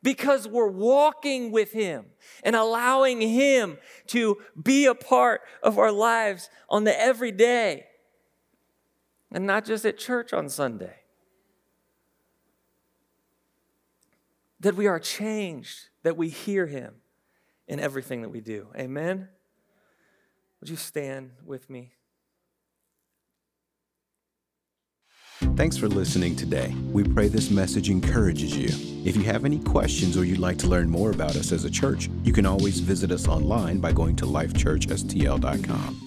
because 0.04 0.48
we're 0.48 0.68
walking 0.68 1.52
with 1.52 1.72
Him 1.72 2.06
and 2.44 2.56
allowing 2.56 3.22
Him 3.22 3.78
to 4.08 4.38
be 4.62 4.86
a 4.86 4.96
part 4.96 5.42
of 5.64 5.80
our 5.80 5.92
lives 5.92 6.50
on 6.70 6.84
the 6.84 7.00
everyday 7.00 7.86
and 9.32 9.48
not 9.48 9.66
just 9.66 9.86
at 9.86 9.98
church 9.98 10.34
on 10.34 10.50
Sunday. 10.50 10.96
That 14.60 14.76
we 14.76 14.88
are 14.88 15.00
changed, 15.00 15.90
that 16.04 16.18
we 16.18 16.30
hear 16.30 16.68
Him 16.68 16.96
in 17.68 17.80
everything 17.80 18.22
that 18.22 18.30
we 18.30 18.42
do. 18.42 18.68
Amen? 18.76 19.30
Would 20.60 20.70
you 20.70 20.76
stand 20.76 21.32
with 21.46 21.70
me? 21.70 21.92
Thanks 25.56 25.78
for 25.78 25.88
listening 25.88 26.36
today. 26.36 26.74
We 26.92 27.04
pray 27.04 27.28
this 27.28 27.52
message 27.52 27.90
encourages 27.90 28.56
you. 28.56 28.70
If 29.08 29.16
you 29.16 29.24
have 29.24 29.46
any 29.46 29.60
questions 29.60 30.18
or 30.18 30.24
you'd 30.24 30.40
like 30.40 30.58
to 30.60 30.68
learn 30.68 30.90
more 30.90 31.12
about 31.12 31.36
us 31.36 31.52
as 31.52 31.64
a 31.64 31.70
church, 31.70 32.10
you 32.24 32.34
can 32.34 32.46
always 32.46 32.80
visit 32.80 33.12
us 33.12 33.28
online 33.28 33.80
by 33.80 33.92
going 33.92 34.16
to 34.18 34.26
lifechurchstl.com. 34.26 36.07